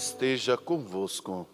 Esteja 0.00 0.56
convosco. 0.56 1.46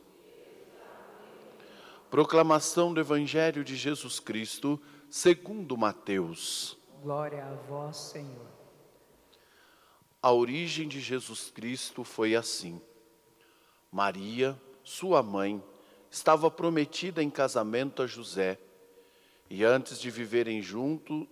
Proclamação 2.08 2.94
do 2.94 3.00
Evangelho 3.00 3.64
de 3.64 3.74
Jesus 3.74 4.20
Cristo, 4.20 4.80
segundo 5.10 5.76
Mateus. 5.76 6.78
Glória 7.02 7.44
a 7.44 7.54
vós, 7.68 7.96
Senhor. 7.96 8.46
A 10.22 10.30
origem 10.30 10.86
de 10.86 11.00
Jesus 11.00 11.50
Cristo 11.50 12.04
foi 12.04 12.36
assim. 12.36 12.80
Maria, 13.90 14.56
sua 14.84 15.24
mãe, 15.24 15.60
estava 16.08 16.48
prometida 16.48 17.20
em 17.20 17.28
casamento 17.28 18.00
a 18.00 18.06
José, 18.06 18.60
e 19.50 19.64
antes 19.64 19.98
de 19.98 20.08
viverem 20.08 20.62
junto, 20.62 21.26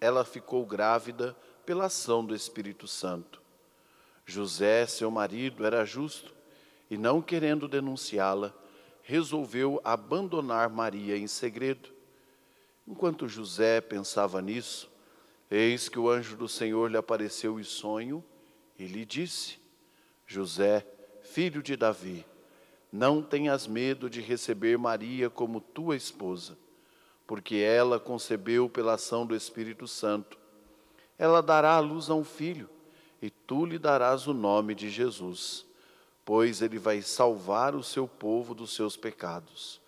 ela 0.00 0.24
ficou 0.24 0.64
grávida 0.64 1.36
pela 1.66 1.86
ação 1.86 2.24
do 2.24 2.32
Espírito 2.32 2.86
Santo. 2.86 3.42
José, 4.24 4.86
seu 4.86 5.10
marido, 5.10 5.66
era 5.66 5.84
justo 5.84 6.38
e, 6.90 6.98
não 6.98 7.22
querendo 7.22 7.68
denunciá-la, 7.68 8.52
resolveu 9.02 9.80
abandonar 9.84 10.68
Maria 10.68 11.16
em 11.16 11.26
segredo. 11.26 11.90
Enquanto 12.86 13.28
José 13.28 13.80
pensava 13.80 14.42
nisso, 14.42 14.90
eis 15.50 15.88
que 15.88 15.98
o 15.98 16.10
anjo 16.10 16.36
do 16.36 16.48
Senhor 16.48 16.90
lhe 16.90 16.96
apareceu 16.96 17.60
em 17.60 17.64
sonho 17.64 18.24
e 18.78 18.86
lhe 18.86 19.04
disse: 19.04 19.58
José, 20.26 20.84
filho 21.22 21.62
de 21.62 21.76
Davi, 21.76 22.26
não 22.92 23.22
tenhas 23.22 23.66
medo 23.66 24.10
de 24.10 24.20
receber 24.20 24.76
Maria 24.76 25.30
como 25.30 25.60
tua 25.60 25.94
esposa, 25.94 26.58
porque 27.26 27.56
ela 27.56 28.00
concebeu 28.00 28.68
pela 28.68 28.94
ação 28.94 29.24
do 29.24 29.36
Espírito 29.36 29.86
Santo. 29.86 30.36
Ela 31.16 31.40
dará 31.40 31.74
à 31.74 31.80
luz 31.80 32.10
a 32.10 32.14
um 32.14 32.24
filho 32.24 32.68
e 33.22 33.30
tu 33.30 33.64
lhe 33.64 33.78
darás 33.78 34.26
o 34.26 34.32
nome 34.32 34.74
de 34.74 34.90
Jesus, 34.90 35.66
pois 36.24 36.62
ele 36.62 36.78
vai 36.78 37.02
salvar 37.02 37.74
o 37.74 37.82
seu 37.82 38.06
povo 38.06 38.54
dos 38.54 38.74
seus 38.74 38.96
pecados. 38.96 39.80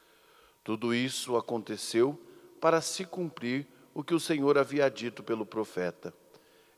Tudo 0.65 0.95
isso 0.95 1.37
aconteceu 1.37 2.19
para 2.61 2.81
se 2.81 3.05
cumprir 3.05 3.67
o 3.95 4.03
que 4.03 4.15
o 4.15 4.21
Senhor 4.21 4.57
havia 4.57 4.91
dito 4.91 5.23
pelo 5.23 5.45
profeta. 5.45 6.15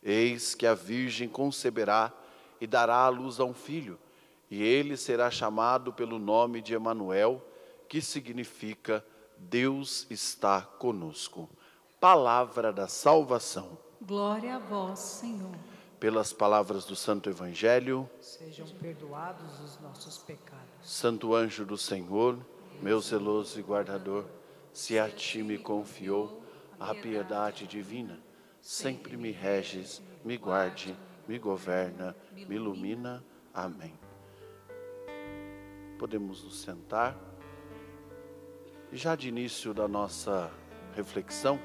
Eis 0.02 0.54
que 0.54 0.66
a 0.66 0.74
virgem 0.74 1.28
conceberá 1.28 2.12
e 2.60 2.66
dará 2.66 2.96
à 2.96 3.08
luz 3.08 3.40
a 3.40 3.44
um 3.44 3.54
filho, 3.54 3.98
e 4.50 4.62
ele 4.62 4.96
será 4.96 5.30
chamado 5.30 5.92
pelo 5.92 6.18
nome 6.18 6.60
de 6.60 6.74
Emanuel, 6.74 7.42
que 7.88 8.00
significa 8.00 9.04
Deus 9.36 10.06
está 10.10 10.62
conosco. 10.62 11.48
Palavra 12.00 12.72
da 12.72 12.86
salvação. 12.86 13.78
Glória 14.00 14.56
a 14.56 14.58
vós, 14.58 14.98
Senhor 14.98 15.73
pelas 15.98 16.32
palavras 16.32 16.84
do 16.84 16.96
Santo 16.96 17.30
Evangelho. 17.30 18.08
Sejam 18.20 18.66
perdoados 18.80 19.60
os 19.60 19.80
nossos 19.80 20.18
pecados. 20.18 20.64
Santo 20.82 21.34
anjo 21.34 21.64
do 21.64 21.78
Senhor, 21.78 22.38
meu 22.80 23.00
zeloso 23.00 23.58
e 23.58 23.62
guardador, 23.62 24.26
se 24.72 24.98
a 24.98 25.08
ti 25.08 25.42
me 25.42 25.56
confiou 25.56 26.42
a 26.78 26.94
piedade 26.94 27.66
divina, 27.66 28.18
sempre 28.60 29.16
me 29.16 29.30
reges, 29.30 30.02
me 30.24 30.36
guarde, 30.36 30.96
me 31.26 31.38
governa, 31.38 32.14
me 32.32 32.56
ilumina. 32.56 33.24
Amém. 33.52 33.94
Podemos 35.98 36.42
nos 36.42 36.60
sentar. 36.60 37.16
Já 38.92 39.14
de 39.14 39.28
início 39.28 39.72
da 39.72 39.88
nossa 39.88 40.50
reflexão, 40.94 41.58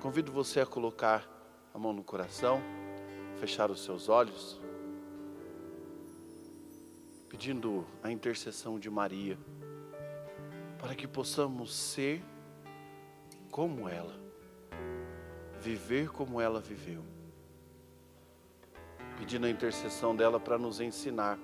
convido 0.00 0.32
você 0.32 0.60
a 0.60 0.66
colocar 0.66 1.28
a 1.74 1.78
mão 1.78 1.92
no 1.92 2.02
coração 2.02 2.62
fechar 3.38 3.70
os 3.70 3.84
seus 3.84 4.08
olhos, 4.08 4.60
pedindo 7.28 7.86
a 8.02 8.10
intercessão 8.10 8.78
de 8.78 8.90
Maria, 8.90 9.38
para 10.78 10.94
que 10.94 11.06
possamos 11.06 11.74
ser 11.74 12.22
como 13.50 13.88
ela, 13.88 14.14
viver 15.60 16.10
como 16.10 16.40
ela 16.40 16.60
viveu, 16.60 17.04
pedindo 19.16 19.46
a 19.46 19.50
intercessão 19.50 20.16
dela 20.16 20.40
para 20.40 20.58
nos 20.58 20.80
ensinar. 20.80 21.38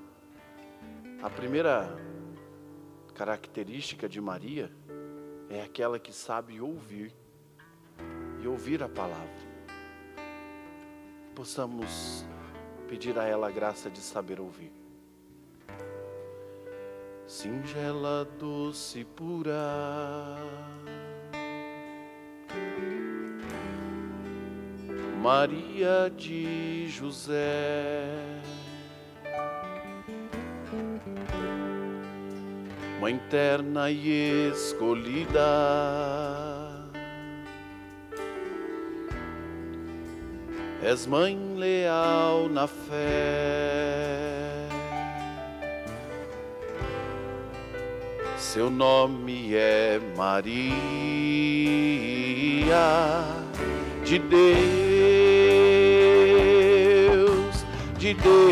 A 1.23 1.31
primeira 1.31 1.97
característica 3.15 4.09
de 4.09 4.21
Maria 4.21 4.71
é 5.49 5.63
aquela 5.63 5.99
que 5.99 6.13
sabe 6.13 6.61
ouvir 6.61 7.15
e 8.43 8.49
ouvir 8.49 8.83
a 8.83 8.89
palavra 8.89 9.54
possamos 11.35 12.25
pedir 12.89 13.19
a 13.19 13.25
ela 13.25 13.49
a 13.49 13.51
graça 13.51 13.91
de 13.91 13.99
saber 13.99 14.41
ouvir. 14.41 14.73
Singela, 17.27 18.25
doce, 18.39 19.05
pura. 19.05 20.37
Maria 25.21 26.13
de 26.15 26.87
José, 26.89 28.05
Mãe 33.01 33.19
terna 33.31 33.91
e 33.91 34.51
escolhida. 34.51 35.41
És 40.85 41.07
mãe 41.07 41.39
leal 41.57 42.51
na 42.51 42.67
fé. 42.67 42.95
Seu 48.37 48.69
nome 48.71 49.55
é 49.55 49.99
Maria 50.15 50.75
de 54.05 54.19
Deus, 54.19 54.45
de 57.99 58.13
Deus, 58.13 58.45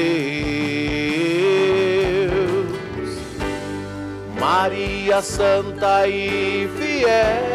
Maria 4.40 5.20
Santa 5.20 6.08
e 6.08 6.66
fiel 6.78 7.51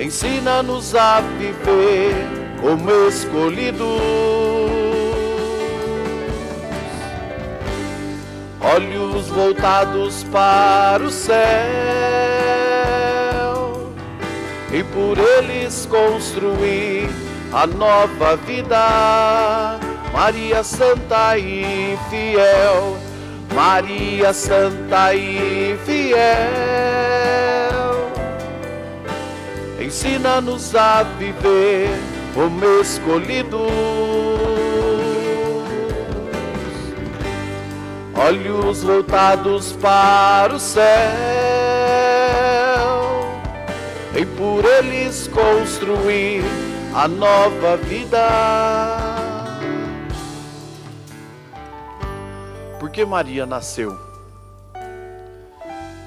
ensina-nos 0.00 0.94
a 0.94 1.20
viver 1.20 2.14
como 2.60 2.90
escolhidos. 3.06 4.00
Olhos 8.62 9.28
voltados 9.28 10.24
para 10.24 11.04
o 11.04 11.10
céu 11.10 11.36
e 14.72 14.82
por 14.84 15.18
eles 15.18 15.86
construir 15.86 17.10
a 17.52 17.66
nova 17.66 18.36
vida. 18.36 19.78
Maria 20.12 20.64
Santa 20.64 21.38
e 21.38 21.96
fiel, 22.08 22.96
Maria 23.54 24.32
Santa 24.32 25.14
e 25.14 25.78
fiel 25.84 26.89
ensina-nos 29.90 30.72
a 30.76 31.02
viver 31.02 31.88
como 32.32 32.64
escolhidos. 32.80 33.60
Olhos 38.14 38.84
voltados 38.84 39.72
para 39.72 40.54
o 40.54 40.60
céu, 40.60 40.86
e 44.16 44.24
por 44.24 44.64
eles 44.64 45.26
construir 45.26 46.44
a 46.94 47.08
nova 47.08 47.76
vida. 47.78 48.28
Por 52.78 52.90
que 52.90 53.04
Maria 53.04 53.44
nasceu? 53.44 53.98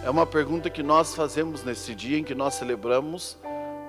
É 0.05 0.09
uma 0.09 0.25
pergunta 0.25 0.69
que 0.69 0.81
nós 0.81 1.13
fazemos 1.13 1.65
nesse 1.65 1.93
dia 1.93 2.17
em 2.17 2.23
que 2.23 2.33
nós 2.33 2.53
celebramos 2.55 3.37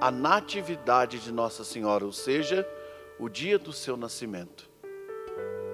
a 0.05 0.11
natividade 0.11 1.19
de 1.19 1.33
Nossa 1.33 1.65
Senhora, 1.65 2.05
ou 2.05 2.12
seja, 2.12 2.69
o 3.19 3.27
dia 3.27 3.59
do 3.59 3.73
seu 3.73 3.97
nascimento. 3.97 4.69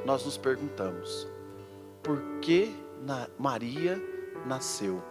Nós 0.07 0.25
nos 0.25 0.39
perguntamos: 0.39 1.27
por 2.01 2.23
que 2.41 2.73
Maria 3.37 4.01
nasceu? 4.47 5.03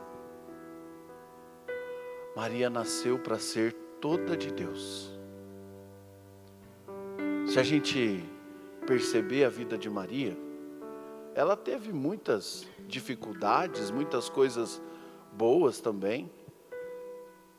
Maria 2.34 2.70
nasceu 2.70 3.20
para 3.20 3.38
ser 3.38 3.74
toda 4.00 4.38
de 4.38 4.54
Deus. 4.54 5.12
Se 7.46 7.60
a 7.60 7.64
gente 7.64 8.24
perceber 8.88 9.44
a 9.44 9.50
vida 9.50 9.78
de 9.78 9.90
Maria, 9.90 10.38
ela 11.36 11.58
teve 11.58 11.92
muitas 11.92 12.66
dificuldades, 12.88 13.92
muitas 13.92 14.30
coisas 14.30 14.82
boas 15.34 15.82
também, 15.82 16.32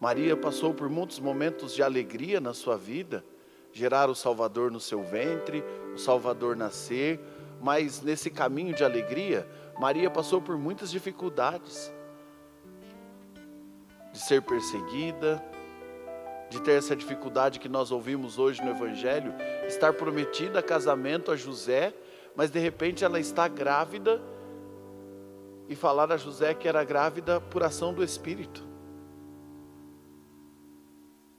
Maria 0.00 0.34
passou 0.34 0.72
por 0.72 0.88
muitos 0.88 1.20
momentos 1.20 1.74
de 1.74 1.82
alegria 1.82 2.40
na 2.40 2.54
sua 2.54 2.78
vida, 2.78 3.22
gerar 3.70 4.08
o 4.08 4.14
Salvador 4.14 4.70
no 4.70 4.80
seu 4.80 5.02
ventre, 5.02 5.62
o 5.94 5.98
Salvador 5.98 6.56
nascer, 6.56 7.20
mas 7.60 8.00
nesse 8.00 8.30
caminho 8.30 8.74
de 8.74 8.82
alegria, 8.82 9.46
Maria 9.78 10.10
passou 10.10 10.40
por 10.40 10.56
muitas 10.56 10.90
dificuldades 10.90 11.92
de 14.10 14.18
ser 14.18 14.40
perseguida, 14.40 15.44
de 16.48 16.62
ter 16.62 16.72
essa 16.72 16.96
dificuldade 16.96 17.60
que 17.60 17.68
nós 17.68 17.92
ouvimos 17.92 18.38
hoje 18.38 18.62
no 18.62 18.70
Evangelho, 18.70 19.34
estar 19.68 19.92
prometida 19.92 20.60
a 20.60 20.62
casamento 20.62 21.30
a 21.30 21.36
José, 21.36 21.92
mas 22.34 22.50
de 22.50 22.58
repente 22.58 23.04
ela 23.04 23.20
está 23.20 23.46
grávida 23.46 24.20
e 25.68 25.76
falar 25.76 26.10
a 26.10 26.16
José 26.16 26.54
que 26.54 26.66
era 26.66 26.82
grávida 26.82 27.38
por 27.38 27.62
ação 27.62 27.92
do 27.92 28.02
Espírito. 28.02 28.69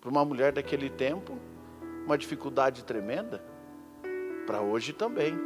Para 0.02 0.10
uma 0.10 0.26
mulher 0.26 0.52
daquele 0.52 0.90
tempo, 0.90 1.38
uma 2.06 2.18
dificuldade 2.18 2.84
tremenda. 2.84 3.40
Para 4.48 4.60
hoje 4.60 4.94
também. 4.94 5.38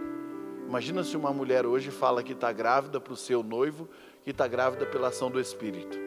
Imagina 0.65 1.03
se 1.03 1.17
uma 1.17 1.33
mulher 1.33 1.65
hoje 1.65 1.91
fala 1.91 2.23
que 2.23 2.31
está 2.31 2.53
grávida 2.53 3.01
para 3.01 3.11
o 3.11 3.17
seu 3.17 3.43
noivo, 3.43 3.89
que 4.23 4.31
está 4.31 4.47
grávida 4.47 4.85
pela 4.85 5.09
ação 5.09 5.29
do 5.29 5.41
Espírito. 5.41 5.97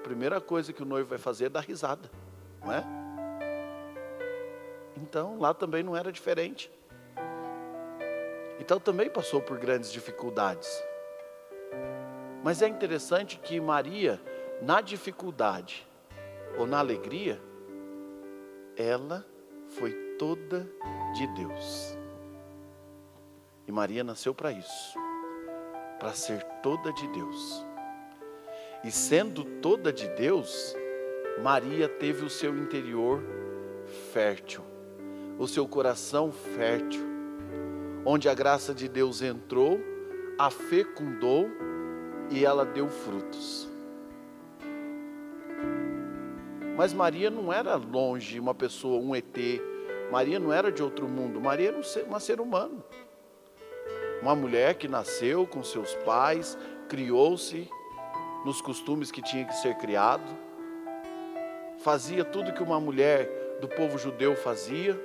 A 0.00 0.02
primeira 0.02 0.40
coisa 0.40 0.72
que 0.72 0.82
o 0.82 0.86
noivo 0.86 1.10
vai 1.10 1.18
fazer 1.18 1.44
é 1.44 1.48
dar 1.50 1.60
risada, 1.60 2.10
não 2.64 2.72
é? 2.72 2.84
Então 4.96 5.38
lá 5.38 5.52
também 5.52 5.82
não 5.82 5.94
era 5.94 6.10
diferente. 6.10 6.72
Então 8.58 8.80
também 8.80 9.10
passou 9.10 9.42
por 9.42 9.58
grandes 9.58 9.92
dificuldades. 9.92 10.68
Mas 12.42 12.62
é 12.62 12.68
interessante 12.68 13.38
que 13.38 13.60
Maria, 13.60 14.18
na 14.62 14.80
dificuldade 14.80 15.86
ou 16.58 16.66
na 16.66 16.78
alegria, 16.78 17.40
ela 18.76 19.26
foi 19.68 19.92
toda 20.18 20.68
de 21.14 21.26
Deus. 21.28 21.96
E 23.66 23.72
Maria 23.72 24.04
nasceu 24.04 24.34
para 24.34 24.52
isso, 24.52 24.98
para 25.98 26.12
ser 26.12 26.42
toda 26.62 26.92
de 26.92 27.06
Deus. 27.08 27.64
E 28.84 28.90
sendo 28.90 29.44
toda 29.60 29.92
de 29.92 30.08
Deus, 30.08 30.74
Maria 31.42 31.88
teve 31.88 32.24
o 32.24 32.30
seu 32.30 32.56
interior 32.56 33.22
fértil, 34.12 34.62
o 35.38 35.46
seu 35.46 35.66
coração 35.66 36.32
fértil, 36.32 37.02
onde 38.04 38.28
a 38.28 38.34
graça 38.34 38.74
de 38.74 38.88
Deus 38.88 39.22
entrou, 39.22 39.80
a 40.38 40.50
fecundou 40.50 41.48
e 42.30 42.44
ela 42.44 42.64
deu 42.64 42.88
frutos. 42.88 43.71
Mas 46.76 46.92
Maria 46.92 47.30
não 47.30 47.52
era 47.52 47.76
longe, 47.76 48.40
uma 48.40 48.54
pessoa, 48.54 49.00
um 49.00 49.14
ET. 49.14 49.36
Maria 50.10 50.38
não 50.38 50.52
era 50.52 50.72
de 50.72 50.82
outro 50.82 51.08
mundo. 51.08 51.40
Maria 51.40 51.68
era 51.68 51.78
um 51.78 51.82
ser, 51.82 52.04
uma 52.04 52.20
ser 52.20 52.40
humano. 52.40 52.82
Uma 54.20 54.34
mulher 54.34 54.74
que 54.74 54.88
nasceu 54.88 55.46
com 55.46 55.62
seus 55.62 55.94
pais, 55.96 56.56
criou-se 56.88 57.68
nos 58.44 58.60
costumes 58.60 59.10
que 59.10 59.22
tinha 59.22 59.44
que 59.44 59.54
ser 59.56 59.76
criado, 59.76 60.24
fazia 61.78 62.24
tudo 62.24 62.52
que 62.52 62.62
uma 62.62 62.80
mulher 62.80 63.58
do 63.60 63.68
povo 63.68 63.98
judeu 63.98 64.36
fazia. 64.36 64.98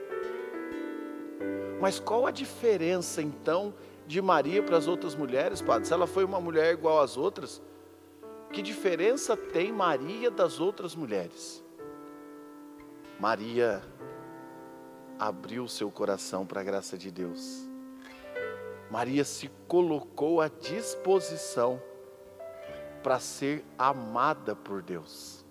Mas 1.80 2.00
qual 2.00 2.26
a 2.26 2.32
diferença 2.32 3.22
então 3.22 3.74
de 4.06 4.22
Maria 4.22 4.64
para 4.64 4.78
as 4.78 4.88
outras 4.88 5.16
mulheres, 5.16 5.62
padre? 5.62 5.88
Se 5.88 5.94
ela 5.94 6.08
foi 6.08 6.24
uma 6.24 6.40
mulher 6.40 6.74
igual 6.74 7.02
às 7.02 7.18
outras, 7.18 7.62
que 8.52 8.62
diferença 8.62 9.36
tem 9.36 9.72
Maria 9.72 10.32
das 10.32 10.60
outras 10.60 10.96
mulheres? 10.96 11.64
Maria 13.20 13.82
abriu 15.20 15.68
seu 15.68 15.90
coração 15.90 16.46
para 16.46 16.62
a 16.62 16.64
graça 16.64 16.98
de 16.98 17.12
Deus. 17.12 17.68
Maria 18.90 19.26
se 19.26 19.50
colocou 19.68 20.40
à 20.40 20.48
disposição 20.48 21.82
para 23.04 23.20
ser 23.20 23.64
amada 23.78 24.56
por 24.56 24.82
Deus, 24.82 25.46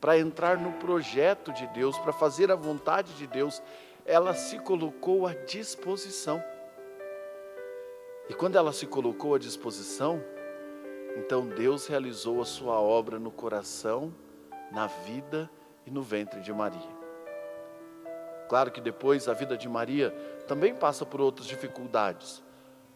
para 0.00 0.18
entrar 0.18 0.58
no 0.58 0.72
projeto 0.74 1.52
de 1.52 1.66
Deus, 1.68 1.98
para 1.98 2.12
fazer 2.12 2.50
a 2.50 2.54
vontade 2.54 3.14
de 3.14 3.26
Deus. 3.26 3.62
Ela 4.06 4.34
se 4.34 4.58
colocou 4.58 5.26
à 5.26 5.34
disposição. 5.34 6.42
E 8.28 8.34
quando 8.34 8.56
ela 8.56 8.72
se 8.72 8.86
colocou 8.86 9.34
à 9.34 9.38
disposição, 9.38 10.22
então 11.16 11.46
Deus 11.46 11.86
realizou 11.86 12.40
a 12.40 12.44
sua 12.44 12.80
obra 12.80 13.18
no 13.18 13.30
coração, 13.30 14.14
na 14.70 14.86
vida 14.86 15.50
e 15.86 15.90
no 15.90 16.02
ventre 16.02 16.40
de 16.40 16.52
Maria. 16.52 17.00
Claro 18.48 18.70
que 18.70 18.80
depois 18.80 19.28
a 19.28 19.32
vida 19.32 19.56
de 19.56 19.68
Maria 19.68 20.10
também 20.48 20.74
passa 20.74 21.06
por 21.06 21.20
outras 21.20 21.46
dificuldades. 21.46 22.42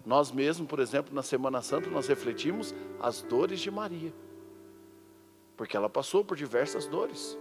Nós 0.04 0.30
mesmos, 0.30 0.68
por 0.68 0.80
exemplo, 0.80 1.14
na 1.14 1.22
Semana 1.22 1.62
Santa, 1.62 1.88
nós 1.88 2.08
refletimos 2.08 2.74
as 3.00 3.22
dores 3.22 3.60
de 3.60 3.70
Maria. 3.70 4.12
Porque 5.56 5.76
ela 5.76 5.88
passou 5.88 6.24
por 6.24 6.36
diversas 6.36 6.86
dores. 6.86 7.38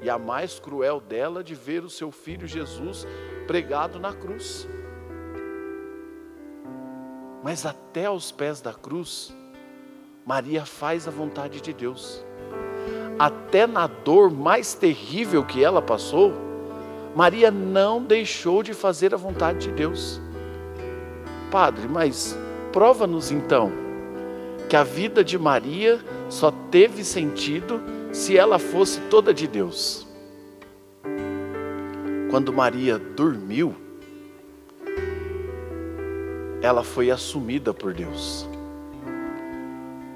E 0.00 0.08
a 0.08 0.18
mais 0.18 0.58
cruel 0.58 1.00
dela 1.00 1.42
de 1.42 1.54
ver 1.54 1.84
o 1.84 1.90
seu 1.90 2.10
filho 2.10 2.46
Jesus 2.46 3.06
pregado 3.46 3.98
na 3.98 4.12
cruz. 4.12 4.68
Mas 7.42 7.66
até 7.66 8.06
aos 8.06 8.30
pés 8.30 8.60
da 8.60 8.72
cruz, 8.72 9.34
Maria 10.24 10.64
faz 10.64 11.08
a 11.08 11.10
vontade 11.10 11.60
de 11.60 11.72
Deus. 11.72 12.24
Até 13.18 13.66
na 13.66 13.86
dor 13.86 14.30
mais 14.30 14.72
terrível 14.74 15.44
que 15.44 15.62
ela 15.62 15.82
passou, 15.82 16.32
Maria 17.14 17.50
não 17.50 18.02
deixou 18.02 18.62
de 18.62 18.72
fazer 18.72 19.12
a 19.12 19.16
vontade 19.16 19.68
de 19.68 19.72
Deus. 19.72 20.20
Padre, 21.50 21.88
mas 21.88 22.38
prova-nos 22.72 23.30
então 23.30 23.70
que 24.68 24.76
a 24.76 24.84
vida 24.84 25.22
de 25.24 25.36
Maria 25.36 26.00
só 26.30 26.50
teve 26.70 27.04
sentido 27.04 27.82
se 28.12 28.38
ela 28.38 28.58
fosse 28.58 29.00
toda 29.10 29.34
de 29.34 29.46
Deus. 29.46 30.06
Quando 32.30 32.52
Maria 32.52 32.98
dormiu, 32.98 33.74
ela 36.62 36.84
foi 36.84 37.10
assumida 37.10 37.74
por 37.74 37.92
Deus. 37.92 38.48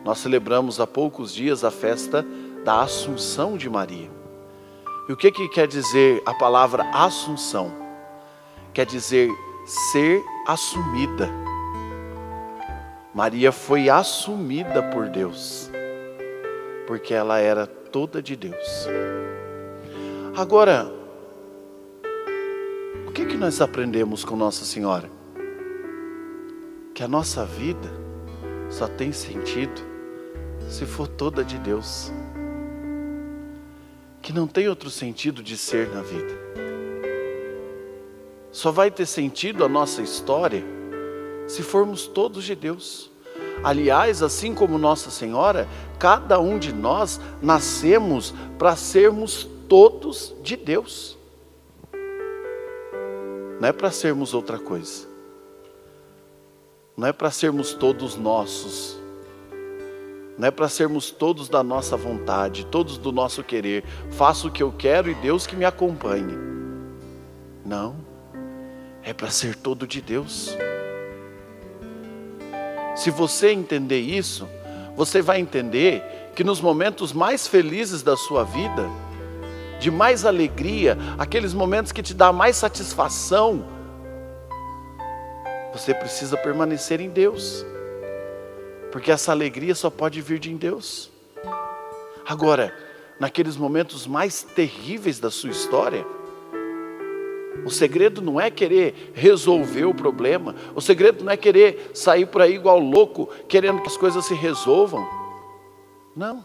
Nós 0.06 0.18
celebramos 0.18 0.78
há 0.78 0.86
poucos 0.86 1.34
dias 1.34 1.64
a 1.64 1.70
festa 1.72 2.24
da 2.64 2.80
Assunção 2.80 3.56
de 3.56 3.68
Maria. 3.68 4.08
E 5.08 5.12
o 5.12 5.16
que, 5.16 5.32
que 5.32 5.48
quer 5.48 5.66
dizer 5.66 6.22
a 6.24 6.32
palavra 6.32 6.84
Assunção? 6.92 7.72
Quer 8.72 8.86
dizer 8.86 9.28
ser 9.66 10.22
assumida. 10.46 11.28
Maria 13.12 13.50
foi 13.50 13.88
assumida 13.88 14.80
por 14.80 15.08
Deus, 15.08 15.68
porque 16.86 17.12
ela 17.12 17.40
era 17.40 17.66
toda 17.66 18.22
de 18.22 18.36
Deus. 18.36 18.86
Agora, 20.36 20.88
o 23.08 23.10
que, 23.10 23.26
que 23.26 23.36
nós 23.36 23.60
aprendemos 23.60 24.24
com 24.24 24.36
Nossa 24.36 24.64
Senhora? 24.64 25.10
Que 26.94 27.02
a 27.02 27.08
nossa 27.08 27.44
vida 27.44 27.90
só 28.70 28.86
tem 28.86 29.10
sentido 29.10 29.95
se 30.68 30.84
for 30.84 31.08
toda 31.08 31.44
de 31.44 31.58
Deus. 31.58 32.12
Que 34.20 34.32
não 34.32 34.46
tem 34.46 34.68
outro 34.68 34.90
sentido 34.90 35.42
de 35.42 35.56
ser 35.56 35.88
na 35.88 36.02
vida. 36.02 36.34
Só 38.50 38.70
vai 38.70 38.90
ter 38.90 39.06
sentido 39.06 39.64
a 39.64 39.68
nossa 39.68 40.02
história 40.02 40.64
se 41.46 41.62
formos 41.62 42.06
todos 42.06 42.44
de 42.44 42.54
Deus. 42.54 43.10
Aliás, 43.62 44.22
assim 44.22 44.54
como 44.54 44.78
Nossa 44.78 45.10
Senhora, 45.10 45.68
cada 45.98 46.40
um 46.40 46.58
de 46.58 46.72
nós 46.72 47.20
nascemos 47.40 48.34
para 48.58 48.76
sermos 48.76 49.48
todos 49.68 50.34
de 50.42 50.56
Deus. 50.56 51.16
Não 53.60 53.68
é 53.68 53.72
para 53.72 53.90
sermos 53.90 54.34
outra 54.34 54.58
coisa. 54.58 55.06
Não 56.96 57.08
é 57.08 57.12
para 57.12 57.30
sermos 57.30 57.72
todos 57.72 58.16
nossos 58.16 58.98
não 60.38 60.48
é 60.48 60.50
para 60.50 60.68
sermos 60.68 61.10
todos 61.10 61.48
da 61.48 61.62
nossa 61.62 61.96
vontade, 61.96 62.66
todos 62.66 62.98
do 62.98 63.10
nosso 63.10 63.42
querer. 63.42 63.84
Faço 64.10 64.48
o 64.48 64.50
que 64.50 64.62
eu 64.62 64.70
quero 64.70 65.10
e 65.10 65.14
Deus 65.14 65.46
que 65.46 65.56
me 65.56 65.64
acompanhe. 65.64 66.36
Não, 67.64 67.96
é 69.02 69.14
para 69.14 69.30
ser 69.30 69.56
todo 69.56 69.86
de 69.86 70.02
Deus. 70.02 70.56
Se 72.94 73.10
você 73.10 73.50
entender 73.50 74.00
isso, 74.00 74.46
você 74.94 75.22
vai 75.22 75.40
entender 75.40 76.02
que 76.34 76.44
nos 76.44 76.60
momentos 76.60 77.14
mais 77.14 77.46
felizes 77.46 78.02
da 78.02 78.16
sua 78.16 78.44
vida, 78.44 78.88
de 79.80 79.90
mais 79.90 80.26
alegria, 80.26 80.98
aqueles 81.18 81.54
momentos 81.54 81.92
que 81.92 82.02
te 82.02 82.12
dá 82.12 82.30
mais 82.30 82.56
satisfação, 82.56 83.64
você 85.72 85.94
precisa 85.94 86.36
permanecer 86.36 87.00
em 87.00 87.08
Deus 87.08 87.64
porque 88.96 89.12
essa 89.12 89.30
alegria 89.30 89.74
só 89.74 89.90
pode 89.90 90.22
vir 90.22 90.38
de 90.38 90.54
Deus. 90.54 91.10
Agora, 92.26 92.74
naqueles 93.20 93.54
momentos 93.54 94.06
mais 94.06 94.42
terríveis 94.42 95.20
da 95.20 95.30
sua 95.30 95.50
história, 95.50 96.02
O 97.64 97.70
segredo 97.70 98.22
não 98.22 98.40
é 98.40 98.50
querer 98.50 99.12
resolver 99.14 99.84
o 99.86 99.94
problema. 99.94 100.54
O 100.74 100.80
segredo 100.80 101.24
não 101.24 101.32
é 101.32 101.36
querer 101.36 101.90
sair 101.94 102.24
por 102.26 102.40
aí 102.40 102.54
igual 102.54 102.78
louco, 102.78 103.26
querendo 103.48 103.82
que 103.82 103.88
as 103.88 103.96
coisas 103.96 104.24
se 104.24 104.34
resolvam. 104.34 105.04
Não. 106.14 106.44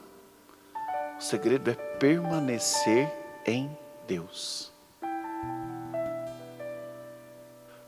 O 1.20 1.22
segredo 1.22 1.70
é 1.70 1.74
permanecer 1.74 3.08
em 3.46 3.70
Deus. 4.08 4.72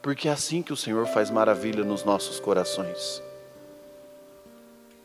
Porque 0.02 0.28
é 0.28 0.32
assim 0.32 0.62
que 0.62 0.74
o 0.74 0.78
Senhor 0.78 1.08
faz 1.08 1.32
maravilha 1.32 1.84
nos 1.84 2.04
nossos 2.04 2.40
corações. 2.40 3.22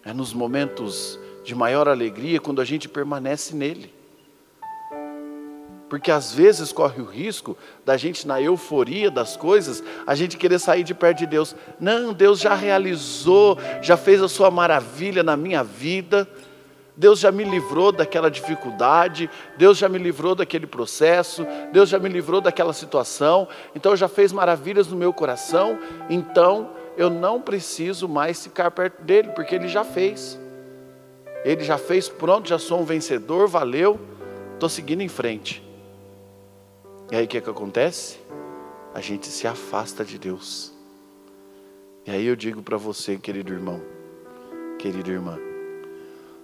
É 0.05 0.13
nos 0.13 0.33
momentos 0.33 1.19
de 1.45 1.55
maior 1.55 1.89
alegria 1.89 2.41
quando 2.41 2.61
a 2.61 2.65
gente 2.65 2.89
permanece 2.89 3.55
nele. 3.55 3.93
Porque 5.89 6.11
às 6.11 6.33
vezes 6.33 6.71
corre 6.73 7.01
o 7.01 7.07
risco 7.07 7.57
da 7.85 7.97
gente, 7.97 8.27
na 8.27 8.41
euforia 8.41 9.11
das 9.11 9.37
coisas, 9.37 9.83
a 10.07 10.15
gente 10.15 10.37
querer 10.37 10.59
sair 10.59 10.85
de 10.85 10.95
perto 10.95 11.19
de 11.19 11.27
Deus. 11.27 11.57
Não, 11.81 12.13
Deus 12.13 12.41
já 12.41 12.55
realizou, 12.55 13.59
já 13.81 13.97
fez 13.97 14.23
a 14.23 14.29
sua 14.29 14.51
maravilha 14.51 15.23
na 15.23 15.37
minha 15.37 15.65
vida. 15.65 16.29
Deus 16.95 17.21
já 17.21 17.31
me 17.31 17.45
livrou 17.45 17.93
daquela 17.93 18.29
dificuldade, 18.29 19.31
Deus 19.57 19.79
já 19.79 19.89
me 19.89 19.99
livrou 19.99 20.35
daquele 20.35 20.67
processo, 20.67 21.47
Deus 21.73 21.89
já 21.89 21.97
me 21.97 22.09
livrou 22.09 22.41
daquela 22.41 22.73
situação, 22.73 23.47
então 23.73 23.95
já 23.95 24.09
fez 24.09 24.33
maravilhas 24.33 24.89
no 24.89 24.97
meu 24.97 25.13
coração, 25.13 25.79
então 26.11 26.71
eu 26.99 27.09
não 27.09 27.41
preciso 27.41 28.09
mais 28.09 28.43
ficar 28.43 28.73
perto 28.73 29.01
dele, 29.03 29.29
porque 29.29 29.55
ele 29.55 29.69
já 29.69 29.85
fez. 29.85 30.37
Ele 31.45 31.63
já 31.63 31.79
fez, 31.79 32.09
pronto, 32.09 32.49
já 32.49 32.59
sou 32.59 32.81
um 32.81 32.85
vencedor, 32.85 33.47
valeu, 33.47 34.01
estou 34.55 34.69
seguindo 34.69 35.01
em 35.01 35.09
frente. 35.09 35.63
E 37.13 37.15
aí 37.15 37.25
o 37.25 37.29
que, 37.29 37.41
que 37.41 37.49
acontece? 37.49 38.19
A 38.93 39.01
gente 39.01 39.29
se 39.29 39.47
afasta 39.47 40.05
de 40.05 40.19
Deus. 40.19 40.75
E 42.05 42.11
aí 42.11 42.27
eu 42.27 42.35
digo 42.35 42.65
para 42.65 42.77
você, 42.77 43.17
querido 43.17 43.53
irmão, 43.53 43.81
querida 44.77 45.09
irmã, 45.09 45.39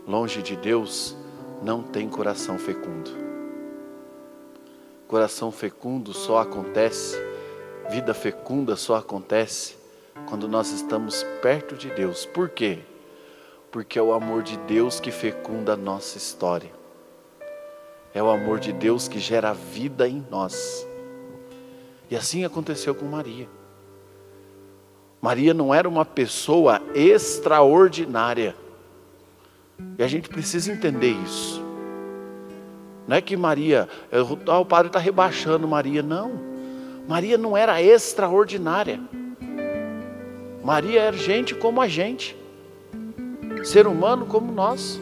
longe 0.06 0.40
de 0.40 0.54
Deus 0.54 1.16
não 1.64 1.82
tem 1.82 2.08
coração 2.08 2.60
fecundo. 2.60 3.10
Coração 5.08 5.50
fecundo 5.50 6.12
só 6.12 6.38
acontece, 6.38 7.16
vida 7.90 8.14
fecunda 8.14 8.76
só 8.76 8.94
acontece 8.94 9.82
quando 10.28 10.48
nós 10.48 10.70
estamos 10.70 11.24
perto 11.42 11.74
de 11.76 11.90
Deus. 11.90 12.26
Por 12.26 12.48
quê? 12.48 12.80
Porque 13.70 13.98
é 13.98 14.02
o 14.02 14.12
amor 14.12 14.42
de 14.42 14.56
Deus 14.58 15.00
que 15.00 15.10
fecunda 15.10 15.72
a 15.72 15.76
nossa 15.76 16.18
história. 16.18 16.70
É 18.12 18.22
o 18.22 18.30
amor 18.30 18.60
de 18.60 18.72
Deus 18.72 19.08
que 19.08 19.18
gera 19.18 19.52
vida 19.52 20.08
em 20.08 20.24
nós. 20.30 20.86
E 22.10 22.16
assim 22.16 22.44
aconteceu 22.44 22.94
com 22.94 23.04
Maria. 23.06 23.48
Maria 25.20 25.54
não 25.54 25.74
era 25.74 25.88
uma 25.88 26.04
pessoa 26.04 26.80
extraordinária. 26.94 28.54
E 29.98 30.02
a 30.02 30.06
gente 30.06 30.28
precisa 30.28 30.70
entender 30.70 31.16
isso. 31.24 31.64
Não 33.08 33.16
é 33.16 33.20
que 33.20 33.36
Maria, 33.36 33.88
o 34.12 34.64
padre 34.64 34.88
está 34.88 34.98
rebaixando 34.98 35.66
Maria, 35.66 36.02
não. 36.02 36.32
Maria 37.08 37.36
não 37.36 37.56
era 37.56 37.82
extraordinária. 37.82 39.00
Maria 40.64 41.02
era 41.02 41.16
gente 41.16 41.54
como 41.54 41.78
a 41.82 41.86
gente, 41.86 42.34
ser 43.62 43.86
humano 43.86 44.24
como 44.24 44.50
nós. 44.50 44.98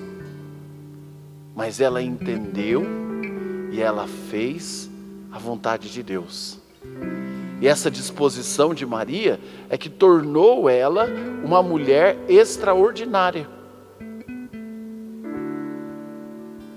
Mas 1.55 1.81
ela 1.81 2.03
entendeu 2.03 2.85
e 3.71 3.81
ela 3.81 4.09
fez 4.09 4.91
a 5.31 5.39
vontade 5.39 5.93
de 5.93 6.03
Deus. 6.03 6.59
E 7.61 7.69
essa 7.69 7.89
disposição 7.89 8.75
de 8.75 8.85
Maria 8.85 9.39
é 9.71 9.79
que 9.79 9.89
tornou 9.89 10.69
ela 10.69 11.07
uma 11.45 11.63
mulher 11.63 12.19
extraordinária. 12.29 13.49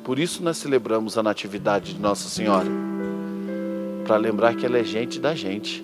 Por 0.04 0.20
isso 0.20 0.44
nós 0.44 0.58
celebramos 0.58 1.18
a 1.18 1.24
natividade 1.24 1.96
de 1.96 2.00
Nossa 2.00 2.30
Senhora, 2.30 2.70
para 4.06 4.18
lembrar 4.18 4.56
que 4.56 4.64
ela 4.64 4.78
é 4.78 4.84
gente 4.84 5.20
da 5.20 5.34
gente, 5.34 5.84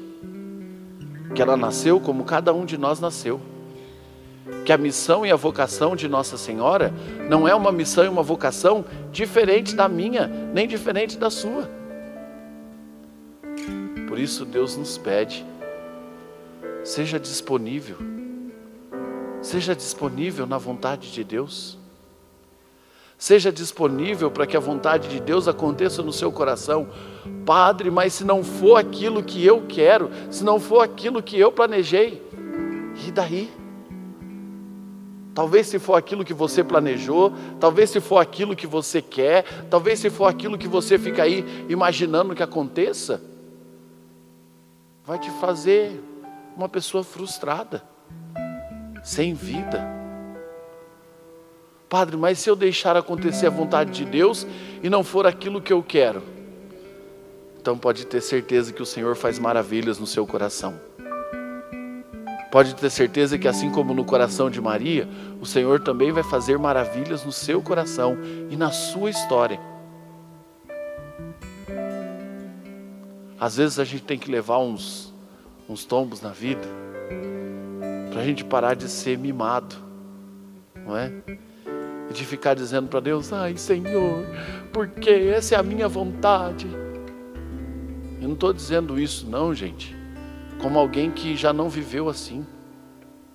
que 1.34 1.42
ela 1.42 1.56
nasceu 1.58 2.00
como 2.00 2.24
cada 2.24 2.54
um 2.54 2.66
de 2.66 2.78
nós 2.78 3.00
nasceu 3.00 3.40
que 4.66 4.72
a 4.72 4.78
missão 4.78 5.26
e 5.26 5.32
a 5.32 5.36
vocação 5.36 5.96
de 5.96 6.08
Nossa 6.08 6.38
Senhora 6.38 6.94
não 7.30 7.48
é 7.48 7.56
uma 7.56 7.72
missão 7.72 8.04
e 8.04 8.08
uma 8.08 8.24
vocação 8.24 8.86
diferente 9.12 9.76
da 9.76 9.88
minha, 9.88 10.28
nem 10.28 10.68
diferente 10.68 11.18
da 11.18 11.30
sua. 11.30 11.70
Por 14.08 14.20
isso 14.20 14.46
Deus 14.46 14.76
nos 14.76 14.98
pede, 14.98 15.46
seja 16.84 17.20
disponível, 17.20 17.98
seja 19.42 19.76
disponível 19.76 20.46
na 20.46 20.58
vontade 20.58 21.12
de 21.12 21.24
Deus. 21.24 21.78
Seja 23.22 23.52
disponível 23.52 24.32
para 24.32 24.48
que 24.48 24.58
a 24.58 24.60
vontade 24.60 25.08
de 25.08 25.20
Deus 25.20 25.48
aconteça 25.48 26.02
no 26.02 26.12
seu 26.12 26.32
coração. 26.32 26.88
Padre, 27.46 27.92
mas 27.92 28.16
se 28.16 28.24
não 28.24 28.44
for 28.44 28.78
aquilo 28.78 29.22
que 29.22 29.46
eu 29.46 29.64
quero, 29.70 30.10
se 30.32 30.44
não 30.44 30.60
for 30.60 30.82
aquilo 30.82 31.22
que 31.22 31.40
eu 31.40 31.52
planejei, 31.52 32.20
e 33.06 33.12
daí? 33.12 33.54
Talvez 35.36 35.68
se 35.68 35.78
for 35.78 35.94
aquilo 35.94 36.26
que 36.26 36.34
você 36.34 36.64
planejou, 36.64 37.32
talvez 37.60 37.92
se 37.92 38.00
for 38.00 38.18
aquilo 38.18 38.56
que 38.56 38.66
você 38.66 39.04
quer, 39.04 39.46
talvez 39.70 40.00
se 40.00 40.10
for 40.10 40.26
aquilo 40.26 40.58
que 40.58 40.68
você 40.68 40.98
fica 40.98 41.22
aí 41.22 41.46
imaginando 41.70 42.34
que 42.34 42.42
aconteça, 42.42 43.22
vai 45.06 45.20
te 45.20 45.30
fazer 45.40 46.04
uma 46.58 46.68
pessoa 46.68 47.04
frustrada, 47.04 47.84
sem 49.04 49.36
vida. 49.36 50.01
Padre, 51.92 52.16
mas 52.16 52.40
se 52.40 52.50
eu 52.50 52.56
deixar 52.56 52.96
acontecer 52.96 53.48
a 53.48 53.50
vontade 53.50 53.92
de 53.92 54.06
Deus 54.06 54.48
e 54.82 54.90
não 54.90 55.04
for 55.04 55.28
aquilo 55.28 55.62
que 55.62 55.74
eu 55.74 55.84
quero, 55.84 56.24
então 57.60 57.78
pode 57.78 58.08
ter 58.08 58.22
certeza 58.22 58.72
que 58.72 58.82
o 58.82 58.86
Senhor 58.86 59.14
faz 59.14 59.38
maravilhas 59.38 60.00
no 60.00 60.08
seu 60.08 60.26
coração. 60.26 60.80
Pode 62.50 62.76
ter 62.76 62.90
certeza 62.90 63.38
que, 63.38 63.46
assim 63.46 63.70
como 63.70 63.94
no 63.94 64.06
coração 64.06 64.50
de 64.50 64.62
Maria, 64.62 65.06
o 65.42 65.46
Senhor 65.46 65.82
também 65.82 66.14
vai 66.14 66.24
fazer 66.24 66.58
maravilhas 66.58 67.26
no 67.26 67.32
seu 67.34 67.62
coração 67.62 68.18
e 68.50 68.56
na 68.56 68.72
sua 68.72 69.10
história. 69.10 69.60
Às 73.38 73.58
vezes 73.58 73.80
a 73.80 73.84
gente 73.84 74.04
tem 74.04 74.18
que 74.18 74.32
levar 74.32 74.60
uns, 74.60 75.14
uns 75.68 75.84
tombos 75.84 76.22
na 76.22 76.30
vida 76.30 76.70
para 78.14 78.22
a 78.22 78.24
gente 78.24 78.46
parar 78.46 78.76
de 78.76 78.88
ser 78.88 79.18
mimado, 79.18 79.76
não 80.86 80.96
é? 80.96 81.12
De 82.12 82.26
ficar 82.26 82.54
dizendo 82.54 82.88
para 82.88 83.00
Deus: 83.00 83.32
Ai 83.32 83.58
Senhor, 83.58 84.26
porque 84.74 85.10
essa 85.10 85.56
é 85.56 85.58
a 85.58 85.64
minha 85.64 85.88
vontade. 85.88 86.68
Eu 88.22 88.28
não 88.28 88.34
estou 88.34 88.54
dizendo 88.54 89.00
isso, 89.00 89.28
não, 89.28 89.54
gente 89.54 90.02
como 90.62 90.78
alguém 90.78 91.10
que 91.10 91.36
já 91.36 91.52
não 91.52 91.68
viveu 91.68 92.08
assim. 92.08 92.46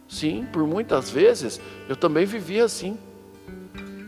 Sim, 0.08 0.46
por 0.52 0.64
muitas 0.66 1.10
vezes 1.10 1.60
eu 1.88 1.96
também 1.96 2.24
vivi 2.24 2.60
assim. 2.60 2.96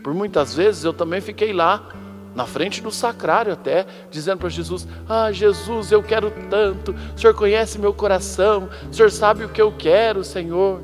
Por 0.01 0.13
muitas 0.13 0.55
vezes 0.55 0.85
eu 0.85 0.93
também 0.93 1.19
fiquei 1.19 1.51
lá, 1.51 1.89
na 2.33 2.45
frente 2.45 2.81
do 2.81 2.89
sacrário 2.89 3.51
até, 3.51 3.85
dizendo 4.09 4.39
para 4.39 4.49
Jesus: 4.49 4.87
Ah, 5.07 5.31
Jesus, 5.31 5.91
eu 5.91 6.01
quero 6.01 6.31
tanto, 6.49 6.95
o 7.15 7.19
Senhor 7.19 7.33
conhece 7.33 7.77
meu 7.77 7.93
coração, 7.93 8.69
o 8.89 8.93
Senhor 8.93 9.11
sabe 9.11 9.43
o 9.43 9.49
que 9.49 9.61
eu 9.61 9.73
quero, 9.73 10.23
Senhor. 10.23 10.81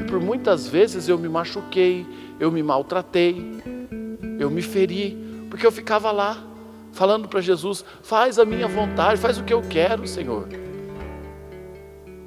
E 0.00 0.04
por 0.04 0.20
muitas 0.20 0.68
vezes 0.68 1.08
eu 1.08 1.18
me 1.18 1.28
machuquei, 1.28 2.06
eu 2.38 2.50
me 2.50 2.62
maltratei, 2.62 3.60
eu 4.38 4.50
me 4.50 4.62
feri, 4.62 5.46
porque 5.50 5.66
eu 5.66 5.72
ficava 5.72 6.10
lá 6.10 6.42
falando 6.92 7.28
para 7.28 7.40
Jesus: 7.40 7.84
faz 8.02 8.38
a 8.38 8.44
minha 8.44 8.68
vontade, 8.68 9.20
faz 9.20 9.38
o 9.38 9.44
que 9.44 9.52
eu 9.52 9.62
quero, 9.62 10.06
Senhor. 10.06 10.48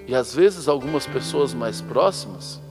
E 0.07 0.15
às 0.15 0.35
vezes 0.35 0.67
algumas 0.67 1.07
pessoas 1.07 1.53
mais 1.53 1.81
próximas 1.81 2.61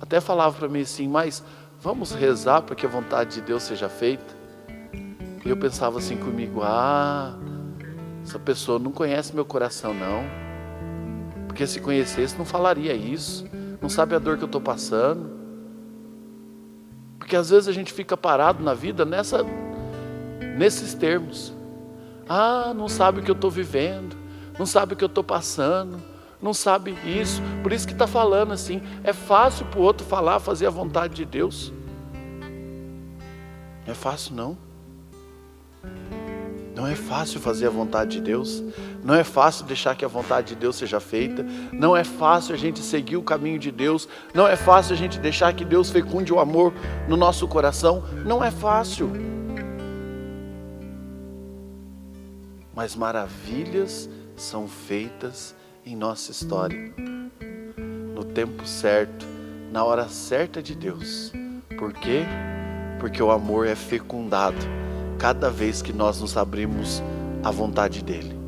até 0.00 0.20
falavam 0.20 0.58
para 0.58 0.68
mim 0.68 0.80
assim: 0.80 1.08
mas 1.08 1.42
vamos 1.80 2.12
rezar 2.12 2.62
para 2.62 2.74
que 2.74 2.86
a 2.86 2.88
vontade 2.88 3.34
de 3.34 3.40
Deus 3.40 3.62
seja 3.62 3.88
feita. 3.88 4.34
E 5.44 5.48
eu 5.48 5.56
pensava 5.56 5.98
assim 5.98 6.16
comigo: 6.16 6.60
ah, 6.62 7.36
essa 8.24 8.38
pessoa 8.38 8.78
não 8.78 8.90
conhece 8.90 9.34
meu 9.34 9.44
coração, 9.44 9.92
não. 9.94 10.24
Porque 11.46 11.66
se 11.66 11.80
conhecesse, 11.80 12.36
não 12.36 12.44
falaria 12.44 12.94
isso. 12.94 13.44
Não 13.84 13.90
sabe 13.90 14.14
a 14.14 14.18
dor 14.18 14.38
que 14.38 14.42
eu 14.42 14.46
estou 14.46 14.62
passando. 14.62 15.30
Porque 17.18 17.36
às 17.36 17.50
vezes 17.50 17.68
a 17.68 17.72
gente 17.72 17.92
fica 17.92 18.16
parado 18.16 18.64
na 18.64 18.72
vida 18.72 19.04
nessa 19.04 19.44
nesses 20.56 20.94
termos. 20.94 21.52
Ah, 22.26 22.72
não 22.74 22.88
sabe 22.88 23.20
o 23.20 23.22
que 23.22 23.30
eu 23.30 23.34
estou 23.34 23.50
vivendo, 23.50 24.16
não 24.58 24.64
sabe 24.64 24.94
o 24.94 24.96
que 24.96 25.04
eu 25.04 25.08
estou 25.08 25.22
passando, 25.22 26.02
não 26.40 26.54
sabe 26.54 26.96
isso. 27.04 27.42
Por 27.62 27.74
isso 27.74 27.86
que 27.86 27.92
está 27.92 28.06
falando 28.06 28.54
assim. 28.54 28.80
É 29.04 29.12
fácil 29.12 29.66
para 29.66 29.78
o 29.78 29.82
outro 29.82 30.06
falar, 30.06 30.40
fazer 30.40 30.66
a 30.66 30.70
vontade 30.70 31.12
de 31.16 31.26
Deus. 31.26 31.70
Não 33.84 33.92
é 33.92 33.94
fácil 33.94 34.34
não. 34.34 34.56
Não 36.74 36.88
é 36.88 36.96
fácil 36.96 37.38
fazer 37.38 37.68
a 37.68 37.70
vontade 37.70 38.16
de 38.16 38.20
Deus, 38.20 38.62
não 39.02 39.14
é 39.14 39.22
fácil 39.22 39.64
deixar 39.64 39.94
que 39.94 40.04
a 40.04 40.08
vontade 40.08 40.48
de 40.48 40.54
Deus 40.56 40.74
seja 40.74 40.98
feita, 40.98 41.46
não 41.72 41.96
é 41.96 42.02
fácil 42.02 42.52
a 42.52 42.58
gente 42.58 42.80
seguir 42.80 43.16
o 43.16 43.22
caminho 43.22 43.60
de 43.60 43.70
Deus, 43.70 44.08
não 44.34 44.46
é 44.46 44.56
fácil 44.56 44.92
a 44.92 44.96
gente 44.96 45.20
deixar 45.20 45.54
que 45.54 45.64
Deus 45.64 45.90
fecunde 45.90 46.32
o 46.32 46.40
amor 46.40 46.74
no 47.08 47.16
nosso 47.16 47.46
coração, 47.46 48.02
não 48.26 48.42
é 48.42 48.50
fácil. 48.50 49.12
Mas 52.74 52.96
maravilhas 52.96 54.10
são 54.36 54.66
feitas 54.66 55.54
em 55.86 55.94
nossa 55.94 56.32
história, 56.32 56.92
no 58.12 58.24
tempo 58.24 58.66
certo, 58.66 59.24
na 59.70 59.84
hora 59.84 60.08
certa 60.08 60.60
de 60.60 60.74
Deus. 60.74 61.30
Por 61.78 61.92
quê? 61.92 62.24
Porque 62.98 63.22
o 63.22 63.30
amor 63.30 63.64
é 63.64 63.76
fecundado 63.76 64.83
cada 65.24 65.48
vez 65.48 65.80
que 65.80 65.90
nós 65.90 66.20
nos 66.20 66.36
abrimos 66.36 67.02
à 67.42 67.50
vontade 67.50 68.04
dEle. 68.04 68.38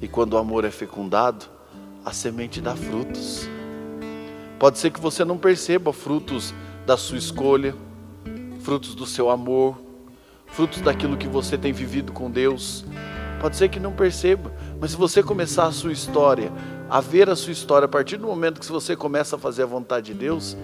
E 0.00 0.06
quando 0.06 0.34
o 0.34 0.38
amor 0.38 0.64
é 0.64 0.70
fecundado, 0.70 1.46
a 2.04 2.12
semente 2.12 2.60
dá 2.60 2.76
frutos. 2.76 3.48
Pode 4.60 4.78
ser 4.78 4.92
que 4.92 5.00
você 5.00 5.24
não 5.24 5.36
perceba 5.36 5.92
frutos 5.92 6.54
da 6.86 6.96
sua 6.96 7.18
escolha, 7.18 7.74
frutos 8.60 8.94
do 8.94 9.04
seu 9.04 9.28
amor, 9.28 9.76
frutos 10.46 10.80
daquilo 10.82 11.16
que 11.16 11.26
você 11.26 11.58
tem 11.58 11.72
vivido 11.72 12.12
com 12.12 12.30
Deus. 12.30 12.84
Pode 13.40 13.56
ser 13.56 13.68
que 13.68 13.80
não 13.80 13.92
perceba, 13.92 14.52
mas 14.80 14.92
se 14.92 14.96
você 14.96 15.20
começar 15.20 15.66
a 15.66 15.72
sua 15.72 15.90
história, 15.90 16.52
a 16.88 17.00
ver 17.00 17.28
a 17.28 17.34
sua 17.34 17.50
história, 17.50 17.86
a 17.86 17.88
partir 17.88 18.18
do 18.18 18.28
momento 18.28 18.60
que 18.60 18.70
você 18.70 18.94
começa 18.94 19.34
a 19.34 19.38
fazer 19.38 19.64
a 19.64 19.66
vontade 19.66 20.12
de 20.12 20.14
Deus, 20.14 20.56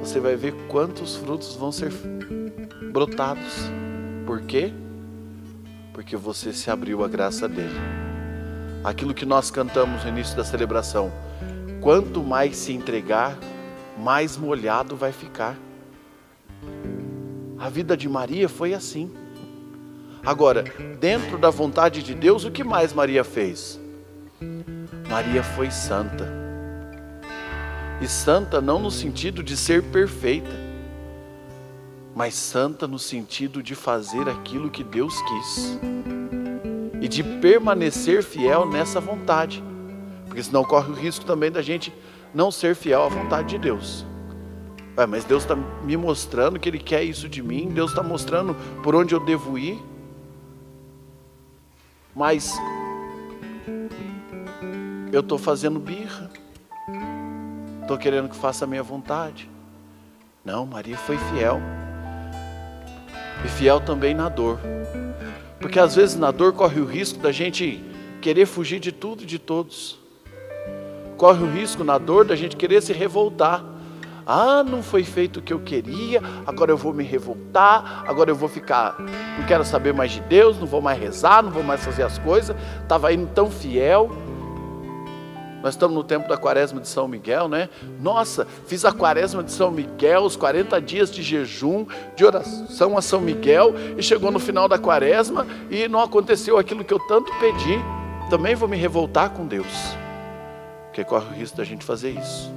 você 0.00 0.20
vai 0.20 0.36
ver 0.36 0.52
quantos 0.68 1.16
frutos 1.16 1.56
vão 1.56 1.72
ser 1.72 1.90
brotados. 2.92 3.68
Por 4.26 4.40
quê? 4.42 4.72
Porque 5.94 6.16
você 6.16 6.52
se 6.52 6.68
abriu 6.68 7.04
à 7.04 7.08
graça 7.08 7.48
dele. 7.48 7.78
Aquilo 8.82 9.14
que 9.14 9.24
nós 9.24 9.52
cantamos 9.52 10.02
no 10.02 10.10
início 10.10 10.36
da 10.36 10.44
celebração. 10.44 11.12
Quanto 11.80 12.24
mais 12.24 12.56
se 12.56 12.72
entregar, 12.72 13.38
mais 13.96 14.36
molhado 14.36 14.96
vai 14.96 15.12
ficar. 15.12 15.56
A 17.56 17.68
vida 17.68 17.96
de 17.96 18.08
Maria 18.08 18.48
foi 18.48 18.74
assim. 18.74 19.10
Agora, 20.24 20.64
dentro 20.98 21.38
da 21.38 21.48
vontade 21.48 22.02
de 22.02 22.12
Deus, 22.12 22.44
o 22.44 22.50
que 22.50 22.64
mais 22.64 22.92
Maria 22.92 23.22
fez? 23.22 23.80
Maria 25.08 25.44
foi 25.44 25.70
santa. 25.70 26.26
E 28.00 28.08
santa 28.08 28.60
não 28.60 28.80
no 28.80 28.90
sentido 28.90 29.40
de 29.40 29.56
ser 29.56 29.84
perfeita, 29.84 30.65
mas 32.16 32.34
santa 32.34 32.88
no 32.88 32.98
sentido 32.98 33.62
de 33.62 33.74
fazer 33.74 34.26
aquilo 34.26 34.70
que 34.70 34.82
Deus 34.82 35.20
quis 35.20 35.78
e 36.98 37.06
de 37.06 37.22
permanecer 37.22 38.22
fiel 38.22 38.64
nessa 38.64 38.98
vontade, 38.98 39.62
porque 40.24 40.42
senão 40.42 40.64
corre 40.64 40.90
o 40.90 40.94
risco 40.94 41.26
também 41.26 41.52
da 41.52 41.60
gente 41.60 41.92
não 42.32 42.50
ser 42.50 42.74
fiel 42.74 43.02
à 43.02 43.08
vontade 43.08 43.50
de 43.50 43.58
Deus. 43.58 44.06
Mas 45.10 45.24
Deus 45.24 45.42
está 45.42 45.54
me 45.54 45.94
mostrando 45.94 46.58
que 46.58 46.66
Ele 46.66 46.78
quer 46.78 47.04
isso 47.04 47.28
de 47.28 47.42
mim, 47.42 47.68
Deus 47.68 47.90
está 47.90 48.02
mostrando 48.02 48.56
por 48.82 48.94
onde 48.94 49.14
eu 49.14 49.20
devo 49.20 49.58
ir, 49.58 49.78
mas 52.14 52.54
eu 55.12 55.20
estou 55.20 55.36
fazendo 55.36 55.78
birra, 55.78 56.30
estou 57.82 57.98
querendo 57.98 58.30
que 58.30 58.36
faça 58.36 58.64
a 58.64 58.66
minha 58.66 58.82
vontade. 58.82 59.50
Não, 60.42 60.64
Maria 60.64 60.96
foi 60.96 61.18
fiel 61.18 61.60
e 63.44 63.48
fiel 63.48 63.80
também 63.80 64.14
na 64.14 64.28
dor. 64.28 64.58
Porque 65.60 65.78
às 65.78 65.94
vezes 65.94 66.16
na 66.16 66.30
dor 66.30 66.52
corre 66.52 66.80
o 66.80 66.84
risco 66.84 67.18
da 67.18 67.32
gente 67.32 67.82
querer 68.20 68.46
fugir 68.46 68.80
de 68.80 68.92
tudo 68.92 69.22
e 69.22 69.26
de 69.26 69.38
todos. 69.38 69.98
Corre 71.16 71.42
o 71.42 71.50
risco 71.50 71.82
na 71.82 71.98
dor 71.98 72.24
da 72.24 72.36
gente 72.36 72.56
querer 72.56 72.82
se 72.82 72.92
revoltar. 72.92 73.64
Ah, 74.26 74.64
não 74.64 74.82
foi 74.82 75.04
feito 75.04 75.38
o 75.38 75.42
que 75.42 75.52
eu 75.52 75.60
queria, 75.60 76.20
agora 76.44 76.72
eu 76.72 76.76
vou 76.76 76.92
me 76.92 77.04
revoltar, 77.04 78.02
agora 78.08 78.28
eu 78.28 78.34
vou 78.34 78.48
ficar, 78.48 78.96
não 78.98 79.46
quero 79.46 79.64
saber 79.64 79.94
mais 79.94 80.10
de 80.10 80.20
Deus, 80.22 80.58
não 80.58 80.66
vou 80.66 80.82
mais 80.82 80.98
rezar, 80.98 81.44
não 81.44 81.52
vou 81.52 81.62
mais 81.62 81.84
fazer 81.84 82.02
as 82.02 82.18
coisas. 82.18 82.56
Estava 82.82 83.12
indo 83.12 83.28
tão 83.28 83.48
fiel, 83.48 84.10
nós 85.66 85.74
estamos 85.74 85.96
no 85.96 86.04
tempo 86.04 86.28
da 86.28 86.36
quaresma 86.36 86.80
de 86.80 86.86
São 86.86 87.08
Miguel, 87.08 87.48
né? 87.48 87.68
Nossa, 88.00 88.46
fiz 88.68 88.84
a 88.84 88.92
quaresma 88.92 89.42
de 89.42 89.50
São 89.50 89.68
Miguel, 89.68 90.22
os 90.22 90.36
40 90.36 90.80
dias 90.80 91.10
de 91.10 91.24
jejum, 91.24 91.84
de 92.14 92.24
oração 92.24 92.96
a 92.96 93.02
São 93.02 93.20
Miguel, 93.20 93.74
e 93.98 94.00
chegou 94.00 94.30
no 94.30 94.38
final 94.38 94.68
da 94.68 94.78
quaresma 94.78 95.44
e 95.68 95.88
não 95.88 96.00
aconteceu 96.00 96.56
aquilo 96.56 96.84
que 96.84 96.94
eu 96.94 97.00
tanto 97.00 97.32
pedi. 97.40 97.80
Também 98.30 98.54
vou 98.54 98.68
me 98.68 98.76
revoltar 98.76 99.30
com 99.30 99.44
Deus, 99.44 99.66
porque 100.84 101.02
corre 101.02 101.34
o 101.34 101.36
risco 101.36 101.56
da 101.56 101.64
gente 101.64 101.84
fazer 101.84 102.10
isso. 102.10 102.48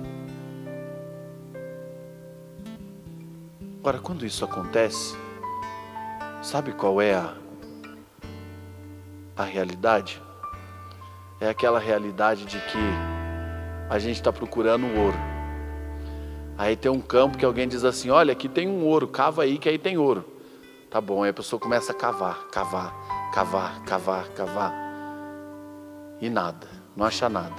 Agora, 3.79 3.97
quando 3.97 4.23
isso 4.23 4.45
acontece, 4.45 5.17
sabe 6.43 6.73
qual 6.73 7.01
é 7.01 7.15
a, 7.15 7.33
a 9.35 9.43
realidade? 9.43 10.21
É 11.39 11.49
aquela 11.49 11.79
realidade 11.79 12.45
de 12.45 12.59
que 12.59 12.77
a 13.89 13.97
gente 13.97 14.15
está 14.15 14.31
procurando 14.31 14.85
o 14.85 14.99
ouro. 14.99 15.17
Aí 16.57 16.75
tem 16.75 16.91
um 16.91 16.99
campo 16.99 17.37
que 17.37 17.45
alguém 17.45 17.67
diz 17.67 17.83
assim: 17.83 18.09
olha, 18.09 18.33
aqui 18.33 18.49
tem 18.49 18.67
um 18.67 18.85
ouro, 18.85 19.07
cava 19.07 19.43
aí 19.43 19.57
que 19.57 19.69
aí 19.69 19.77
tem 19.77 19.97
ouro. 19.97 20.25
Tá 20.89 20.99
bom, 20.99 21.23
aí 21.23 21.29
a 21.29 21.33
pessoa 21.33 21.59
começa 21.59 21.91
a 21.91 21.95
cavar, 21.95 22.47
cavar, 22.51 22.93
cavar, 23.33 23.81
cavar, 23.83 24.27
cavar. 24.29 24.73
E 26.19 26.29
nada, 26.29 26.67
não 26.95 27.05
acha 27.05 27.29
nada. 27.29 27.55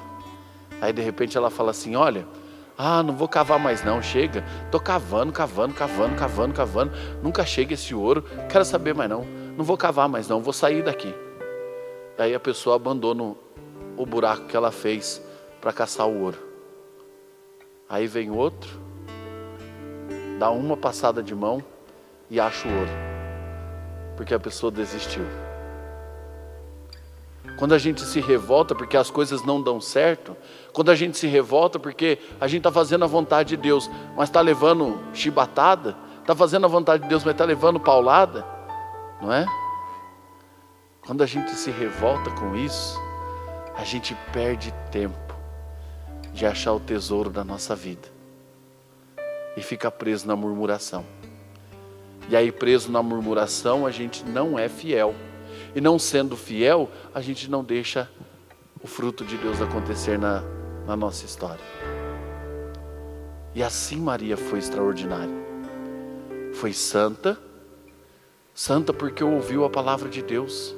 Aí 0.81 0.93
de 0.93 1.01
repente 1.01 1.37
ela 1.37 1.51
fala 1.51 1.71
assim: 1.71 1.97
olha, 1.97 2.27
ah, 2.77 3.03
não 3.03 3.15
vou 3.15 3.29
cavar 3.29 3.59
mais 3.59 3.83
não, 3.83 4.03
chega. 4.03 4.45
Tô 4.71 4.79
cavando, 4.79 5.33
cavando, 5.33 5.75
cavando, 5.75 6.17
cavando, 6.17 6.55
cavando. 6.55 6.93
Nunca 7.23 7.45
chega 7.45 7.75
esse 7.75 7.95
ouro, 7.95 8.25
quero 8.51 8.65
saber 8.65 8.95
mais 8.95 9.09
não. 9.09 9.25
Não 9.57 9.65
vou 9.65 9.77
cavar 9.77 10.09
mais 10.09 10.29
não, 10.29 10.43
vou 10.43 10.53
sair 10.53 10.83
daqui. 10.83 11.15
Aí 12.19 12.35
a 12.35 12.41
pessoa 12.41 12.77
abandona 12.77 13.35
o 13.97 14.07
buraco 14.07 14.47
que 14.47 14.57
ela 14.57 14.71
fez 14.71 15.23
para 15.61 15.73
caçar 15.73 16.07
o 16.07 16.23
ouro. 16.23 16.39
Aí 17.89 18.07
vem 18.07 18.31
outro, 18.31 18.71
dá 20.39 20.51
uma 20.51 20.77
passada 20.77 21.23
de 21.23 21.35
mão 21.35 21.63
e 22.31 22.39
acha 22.39 22.69
o 22.69 22.73
ouro, 22.73 22.91
porque 24.17 24.33
a 24.33 24.39
pessoa 24.39 24.71
desistiu. 24.71 25.25
Quando 27.59 27.75
a 27.75 27.79
gente 27.79 28.01
se 28.03 28.21
revolta 28.21 28.75
porque 28.75 28.97
as 28.97 29.11
coisas 29.11 29.45
não 29.45 29.61
dão 29.61 29.81
certo, 29.81 30.37
quando 30.73 30.91
a 30.91 30.95
gente 30.95 31.19
se 31.19 31.27
revolta 31.27 31.79
porque 31.79 32.19
a 32.41 32.47
gente 32.47 32.61
está 32.61 32.73
fazendo 32.73 33.05
a 33.05 33.09
vontade 33.09 33.51
de 33.51 33.57
Deus, 33.57 33.91
mas 34.17 34.29
está 34.29 34.41
levando 34.41 34.99
chibatada, 35.13 35.97
está 36.21 36.35
fazendo 36.35 36.65
a 36.65 36.69
vontade 36.69 37.03
de 37.03 37.09
Deus, 37.09 37.23
mas 37.25 37.35
está 37.35 37.45
levando 37.45 37.79
paulada, 37.79 38.47
não 39.21 39.33
é? 39.33 39.45
Quando 41.05 41.23
a 41.23 41.27
gente 41.27 41.51
se 41.51 41.71
revolta 41.71 42.31
com 42.31 42.55
isso, 42.57 42.97
a 43.77 43.85
gente 43.85 44.17
perde 44.33 44.73
tempo 44.91 45.35
de 46.33 46.47
achar 46.47 46.73
o 46.73 46.81
tesouro 46.81 47.31
da 47.31 47.45
nossa 47.45 47.75
vida 47.75 48.09
e 49.57 49.63
fica 49.63 49.91
preso 49.91 50.27
na 50.27 50.37
murmuração. 50.37 51.05
E 52.29 52.37
aí, 52.37 52.53
preso 52.53 52.93
na 52.93 53.03
murmuração, 53.03 53.85
a 53.85 53.91
gente 53.91 54.25
não 54.25 54.59
é 54.59 54.69
fiel. 54.69 55.15
E 55.75 55.81
não 55.81 55.99
sendo 55.99 56.37
fiel, 56.37 56.89
a 57.15 57.21
gente 57.21 57.51
não 57.51 57.65
deixa 57.65 58.09
o 58.83 58.87
fruto 58.87 59.25
de 59.25 59.37
Deus 59.37 59.61
acontecer 59.61 60.19
na, 60.19 60.43
na 60.87 60.97
nossa 60.97 61.25
história. 61.25 61.65
E 63.55 63.63
assim 63.63 63.97
Maria 63.97 64.37
foi 64.37 64.59
extraordinária. 64.59 65.35
Foi 66.55 66.73
santa, 66.73 67.39
santa 68.55 68.93
porque 68.93 69.25
ouviu 69.25 69.65
a 69.65 69.71
palavra 69.71 70.09
de 70.09 70.23
Deus. 70.23 70.75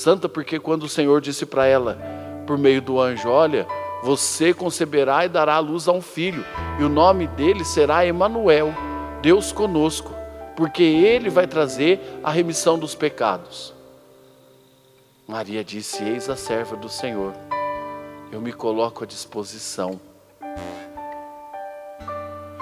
Santa 0.00 0.30
porque 0.30 0.58
quando 0.58 0.84
o 0.84 0.88
Senhor 0.88 1.20
disse 1.20 1.44
para 1.44 1.66
ela, 1.66 1.98
por 2.46 2.56
meio 2.56 2.80
do 2.80 2.98
anjo: 2.98 3.28
Olha, 3.28 3.66
você 4.02 4.54
conceberá 4.54 5.26
e 5.26 5.28
dará 5.28 5.56
à 5.56 5.58
luz 5.58 5.86
a 5.88 5.92
um 5.92 6.00
filho, 6.00 6.42
e 6.78 6.84
o 6.84 6.88
nome 6.88 7.26
dele 7.26 7.66
será 7.66 8.06
Emanuel, 8.06 8.72
Deus 9.20 9.52
conosco, 9.52 10.10
porque 10.56 10.82
ele 10.82 11.28
vai 11.28 11.46
trazer 11.46 12.00
a 12.24 12.30
remissão 12.30 12.78
dos 12.78 12.94
pecados. 12.94 13.74
Maria 15.28 15.62
disse: 15.62 16.02
Eis 16.02 16.30
a 16.30 16.36
serva 16.36 16.76
do 16.76 16.88
Senhor, 16.88 17.34
eu 18.32 18.40
me 18.40 18.54
coloco 18.54 19.04
à 19.04 19.06
disposição. 19.06 20.00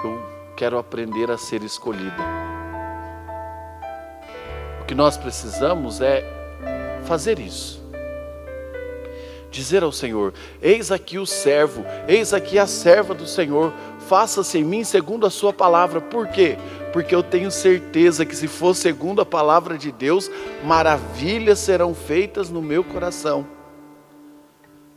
Eu 0.03 0.21
quero 0.57 0.77
aprender 0.77 1.31
a 1.31 1.37
ser 1.37 1.63
escolhida. 1.63 2.21
O 4.81 4.85
que 4.85 4.93
nós 4.93 5.15
precisamos 5.15 6.01
é 6.01 6.38
fazer 7.09 7.39
isso 7.39 7.79
dizer 9.51 9.81
ao 9.81 9.91
Senhor: 9.91 10.31
Eis 10.61 10.91
aqui 10.91 11.17
o 11.17 11.25
servo, 11.25 11.83
eis 12.07 12.33
aqui 12.33 12.59
a 12.59 12.67
serva 12.67 13.15
do 13.15 13.25
Senhor, 13.25 13.73
faça-se 14.07 14.59
em 14.59 14.63
mim 14.63 14.83
segundo 14.83 15.25
a 15.25 15.29
Sua 15.29 15.51
palavra. 15.51 15.99
Por 15.99 16.27
quê? 16.27 16.55
porque 16.91 17.13
eu 17.13 17.23
tenho 17.23 17.51
certeza 17.51 18.25
que 18.25 18.35
se 18.35 18.47
for 18.47 18.75
segundo 18.75 19.21
a 19.21 19.25
palavra 19.25 19.77
de 19.77 19.91
Deus, 19.91 20.29
maravilhas 20.63 21.59
serão 21.59 21.93
feitas 21.93 22.49
no 22.49 22.61
meu 22.61 22.83
coração. 22.83 23.47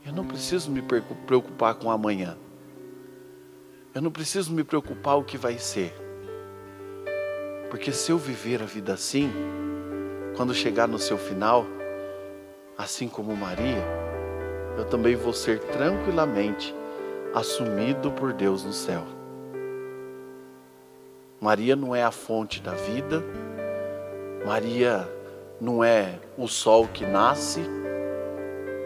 Eu 0.05 0.11
não 0.11 0.25
preciso 0.25 0.69
me 0.71 0.81
preocupar 0.81 1.75
com 1.75 1.89
amanhã. 1.89 2.37
Eu 3.93 4.01
não 4.01 4.11
preciso 4.11 4.51
me 4.51 4.63
preocupar 4.63 5.17
o 5.17 5.23
que 5.23 5.37
vai 5.37 5.57
ser. 5.57 5.93
Porque 7.69 7.91
se 7.91 8.11
eu 8.11 8.17
viver 8.17 8.61
a 8.61 8.65
vida 8.65 8.93
assim, 8.93 9.31
quando 10.35 10.53
chegar 10.53 10.87
no 10.87 10.99
seu 10.99 11.17
final, 11.17 11.65
assim 12.77 13.07
como 13.07 13.35
Maria, 13.35 13.83
eu 14.77 14.85
também 14.85 15.15
vou 15.15 15.33
ser 15.33 15.59
tranquilamente 15.59 16.73
assumido 17.33 18.11
por 18.11 18.33
Deus 18.33 18.63
no 18.63 18.73
céu. 18.73 19.03
Maria 21.39 21.75
não 21.75 21.95
é 21.95 22.03
a 22.03 22.11
fonte 22.11 22.61
da 22.61 22.71
vida, 22.73 23.23
Maria 24.45 25.07
não 25.59 25.83
é 25.83 26.19
o 26.37 26.47
sol 26.47 26.87
que 26.87 27.05
nasce, 27.05 27.61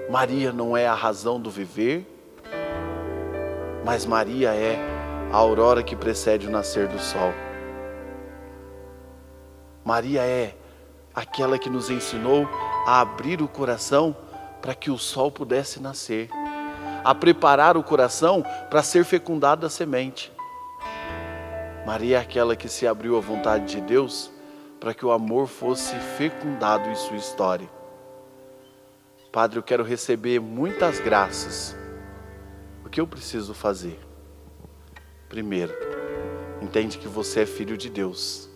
Maria 0.09 0.51
não 0.51 0.75
é 0.75 0.87
a 0.87 0.93
razão 0.93 1.39
do 1.39 1.49
viver, 1.49 2.05
mas 3.85 4.05
Maria 4.05 4.53
é 4.53 4.77
a 5.31 5.37
aurora 5.37 5.83
que 5.83 5.95
precede 5.95 6.47
o 6.47 6.51
nascer 6.51 6.87
do 6.87 6.99
sol. 6.99 7.33
Maria 9.83 10.21
é 10.21 10.55
aquela 11.13 11.57
que 11.57 11.69
nos 11.69 11.89
ensinou 11.89 12.47
a 12.87 13.01
abrir 13.01 13.41
o 13.41 13.49
coração 13.49 14.15
para 14.61 14.73
que 14.73 14.89
o 14.89 14.97
sol 14.97 15.29
pudesse 15.29 15.81
nascer, 15.81 16.29
a 17.03 17.13
preparar 17.13 17.75
o 17.75 17.83
coração 17.83 18.41
para 18.69 18.81
ser 18.81 19.03
fecundada 19.03 19.67
a 19.67 19.69
semente. 19.69 20.31
Maria 21.85 22.17
é 22.17 22.21
aquela 22.21 22.55
que 22.55 22.69
se 22.69 22.87
abriu 22.87 23.17
à 23.17 23.19
vontade 23.19 23.65
de 23.65 23.81
Deus 23.81 24.31
para 24.79 24.93
que 24.93 25.05
o 25.05 25.11
amor 25.11 25.47
fosse 25.47 25.95
fecundado 26.17 26.89
em 26.89 26.95
sua 26.95 27.17
história. 27.17 27.69
Padre, 29.33 29.59
eu 29.59 29.63
quero 29.63 29.83
receber 29.83 30.39
muitas 30.39 31.01
graças. 31.01 31.75
O 32.85 32.89
que 32.89 33.01
eu 33.01 33.07
preciso 33.07 33.53
fazer? 33.53 33.99
Primeiro, 35.27 35.73
entende 36.61 36.97
que 36.97 37.07
você 37.09 37.41
é 37.41 37.45
filho 37.45 37.77
de 37.77 37.89
Deus 37.89 38.49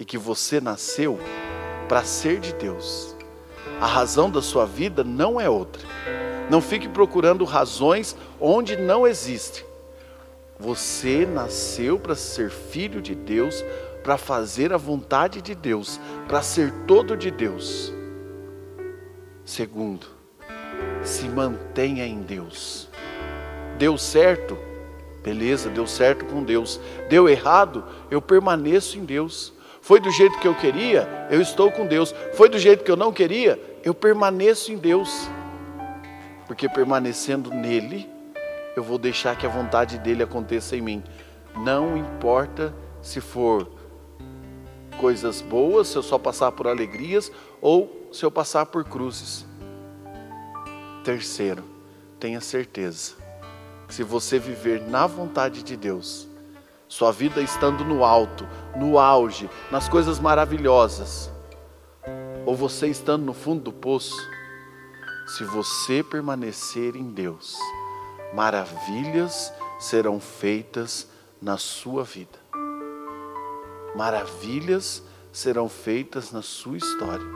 e 0.00 0.04
que 0.04 0.18
você 0.18 0.60
nasceu 0.60 1.16
para 1.88 2.02
ser 2.02 2.40
de 2.40 2.52
Deus. 2.54 3.15
A 3.80 3.86
razão 3.86 4.30
da 4.30 4.40
sua 4.40 4.64
vida 4.64 5.04
não 5.04 5.40
é 5.40 5.48
outra. 5.48 5.82
Não 6.48 6.60
fique 6.60 6.88
procurando 6.88 7.44
razões 7.44 8.16
onde 8.40 8.76
não 8.76 9.06
existe. 9.06 9.64
Você 10.58 11.26
nasceu 11.26 11.98
para 11.98 12.14
ser 12.14 12.50
filho 12.50 13.02
de 13.02 13.14
Deus, 13.14 13.62
para 14.02 14.16
fazer 14.16 14.72
a 14.72 14.76
vontade 14.76 15.42
de 15.42 15.54
Deus, 15.54 16.00
para 16.26 16.40
ser 16.40 16.72
todo 16.86 17.16
de 17.16 17.30
Deus. 17.30 17.92
Segundo, 19.44 20.06
se 21.02 21.28
mantenha 21.28 22.06
em 22.06 22.22
Deus. 22.22 22.88
Deu 23.78 23.98
certo? 23.98 24.56
Beleza, 25.22 25.68
deu 25.68 25.86
certo 25.86 26.24
com 26.24 26.42
Deus. 26.42 26.80
Deu 27.08 27.28
errado? 27.28 27.84
Eu 28.10 28.22
permaneço 28.22 28.96
em 28.98 29.04
Deus. 29.04 29.52
Foi 29.86 30.00
do 30.00 30.10
jeito 30.10 30.40
que 30.40 30.48
eu 30.48 30.54
queria, 30.56 31.28
eu 31.30 31.40
estou 31.40 31.70
com 31.70 31.86
Deus. 31.86 32.12
Foi 32.34 32.48
do 32.48 32.58
jeito 32.58 32.82
que 32.82 32.90
eu 32.90 32.96
não 32.96 33.12
queria, 33.12 33.56
eu 33.84 33.94
permaneço 33.94 34.72
em 34.72 34.76
Deus. 34.76 35.28
Porque 36.44 36.68
permanecendo 36.68 37.50
nele, 37.50 38.10
eu 38.74 38.82
vou 38.82 38.98
deixar 38.98 39.38
que 39.38 39.46
a 39.46 39.48
vontade 39.48 39.96
dele 39.98 40.24
aconteça 40.24 40.74
em 40.74 40.80
mim. 40.80 41.04
Não 41.56 41.96
importa 41.96 42.74
se 43.00 43.20
for 43.20 43.70
coisas 44.98 45.40
boas, 45.40 45.86
se 45.86 45.96
eu 45.96 46.02
só 46.02 46.18
passar 46.18 46.50
por 46.50 46.66
alegrias 46.66 47.30
ou 47.60 48.08
se 48.10 48.24
eu 48.24 48.30
passar 48.30 48.66
por 48.66 48.82
cruzes. 48.82 49.46
Terceiro, 51.04 51.62
tenha 52.18 52.40
certeza 52.40 53.14
que 53.86 53.94
se 53.94 54.02
você 54.02 54.36
viver 54.36 54.82
na 54.82 55.06
vontade 55.06 55.62
de 55.62 55.76
Deus, 55.76 56.26
sua 56.88 57.10
vida 57.10 57.40
estando 57.40 57.84
no 57.84 58.04
alto, 58.04 58.46
no 58.76 58.98
auge, 58.98 59.50
nas 59.70 59.88
coisas 59.88 60.20
maravilhosas, 60.20 61.30
ou 62.44 62.54
você 62.54 62.86
estando 62.86 63.24
no 63.24 63.32
fundo 63.32 63.62
do 63.64 63.72
poço, 63.72 64.16
se 65.26 65.42
você 65.42 66.02
permanecer 66.02 66.94
em 66.94 67.10
Deus, 67.10 67.56
maravilhas 68.32 69.52
serão 69.78 70.20
feitas 70.20 71.08
na 71.42 71.58
sua 71.58 72.04
vida. 72.04 72.38
Maravilhas 73.96 75.02
serão 75.32 75.68
feitas 75.68 76.30
na 76.30 76.42
sua 76.42 76.76
história. 76.76 77.26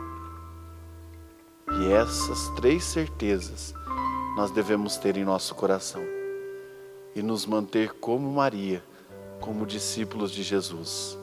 E 1.80 1.92
essas 1.92 2.48
três 2.50 2.84
certezas 2.84 3.74
nós 4.36 4.50
devemos 4.52 4.96
ter 4.96 5.16
em 5.16 5.24
nosso 5.24 5.54
coração 5.54 6.02
e 7.14 7.22
nos 7.22 7.44
manter 7.46 7.94
como 7.94 8.30
Maria 8.32 8.82
como 9.40 9.66
discípulos 9.66 10.30
de 10.30 10.42
Jesus, 10.42 11.18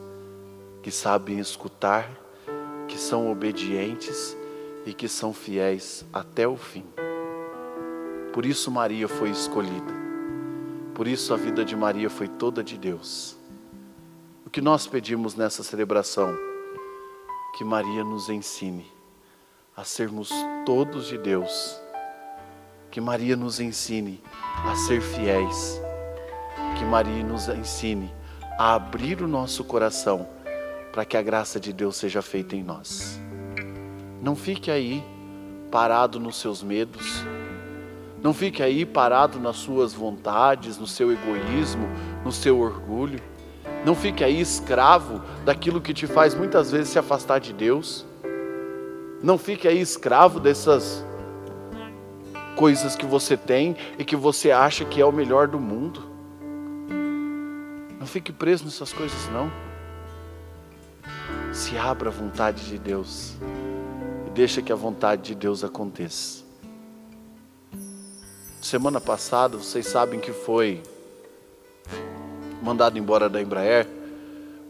que 0.82 0.90
sabem 0.90 1.38
escutar, 1.38 2.08
que 2.88 2.98
são 2.98 3.30
obedientes 3.30 4.36
e 4.84 4.92
que 4.92 5.08
são 5.08 5.32
fiéis 5.32 6.04
até 6.12 6.46
o 6.46 6.56
fim. 6.56 6.84
Por 8.32 8.44
isso 8.44 8.70
Maria 8.70 9.08
foi 9.08 9.30
escolhida. 9.30 9.96
Por 10.94 11.06
isso 11.06 11.32
a 11.32 11.36
vida 11.36 11.64
de 11.64 11.76
Maria 11.76 12.10
foi 12.10 12.26
toda 12.26 12.62
de 12.62 12.76
Deus. 12.76 13.36
O 14.44 14.50
que 14.50 14.60
nós 14.60 14.86
pedimos 14.86 15.34
nessa 15.34 15.62
celebração? 15.62 16.36
Que 17.56 17.64
Maria 17.64 18.02
nos 18.02 18.28
ensine 18.28 18.86
a 19.76 19.84
sermos 19.84 20.32
todos 20.66 21.06
de 21.06 21.18
Deus. 21.18 21.78
Que 22.90 23.00
Maria 23.00 23.36
nos 23.36 23.60
ensine 23.60 24.20
a 24.64 24.74
ser 24.74 25.00
fiéis 25.00 25.80
que 26.78 26.84
Maria 26.84 27.24
nos 27.24 27.48
ensine 27.48 28.14
a 28.56 28.74
abrir 28.74 29.20
o 29.20 29.26
nosso 29.26 29.64
coração 29.64 30.28
para 30.92 31.04
que 31.04 31.16
a 31.16 31.22
graça 31.22 31.58
de 31.58 31.72
Deus 31.72 31.96
seja 31.96 32.22
feita 32.22 32.54
em 32.54 32.62
nós. 32.62 33.20
Não 34.22 34.36
fique 34.36 34.70
aí 34.70 35.02
parado 35.72 36.20
nos 36.20 36.36
seus 36.36 36.62
medos, 36.62 37.24
não 38.22 38.32
fique 38.32 38.62
aí 38.62 38.86
parado 38.86 39.40
nas 39.40 39.56
suas 39.56 39.92
vontades, 39.92 40.78
no 40.78 40.86
seu 40.86 41.10
egoísmo, 41.12 41.88
no 42.24 42.30
seu 42.30 42.60
orgulho. 42.60 43.20
Não 43.84 43.94
fique 43.94 44.22
aí 44.22 44.40
escravo 44.40 45.20
daquilo 45.44 45.80
que 45.80 45.92
te 45.92 46.06
faz 46.06 46.32
muitas 46.32 46.70
vezes 46.70 46.90
se 46.90 46.98
afastar 46.98 47.40
de 47.40 47.52
Deus. 47.52 48.06
Não 49.20 49.36
fique 49.36 49.66
aí 49.66 49.80
escravo 49.80 50.38
dessas 50.38 51.04
coisas 52.54 52.94
que 52.94 53.06
você 53.06 53.36
tem 53.36 53.76
e 53.98 54.04
que 54.04 54.14
você 54.14 54.52
acha 54.52 54.84
que 54.84 55.00
é 55.00 55.04
o 55.04 55.12
melhor 55.12 55.48
do 55.48 55.58
mundo 55.58 56.07
fique 58.06 58.32
preso 58.32 58.64
nessas 58.64 58.92
coisas, 58.92 59.28
não. 59.30 59.50
Se 61.52 61.76
abra 61.76 62.08
à 62.08 62.12
vontade 62.12 62.66
de 62.66 62.78
Deus 62.78 63.34
e 64.26 64.30
deixa 64.30 64.62
que 64.62 64.72
a 64.72 64.76
vontade 64.76 65.22
de 65.22 65.34
Deus 65.34 65.64
aconteça. 65.64 66.44
Semana 68.60 69.00
passada, 69.00 69.56
vocês 69.56 69.86
sabem 69.86 70.20
que 70.20 70.32
foi 70.32 70.82
mandado 72.62 72.98
embora 72.98 73.28
da 73.28 73.40
Embraer 73.40 73.86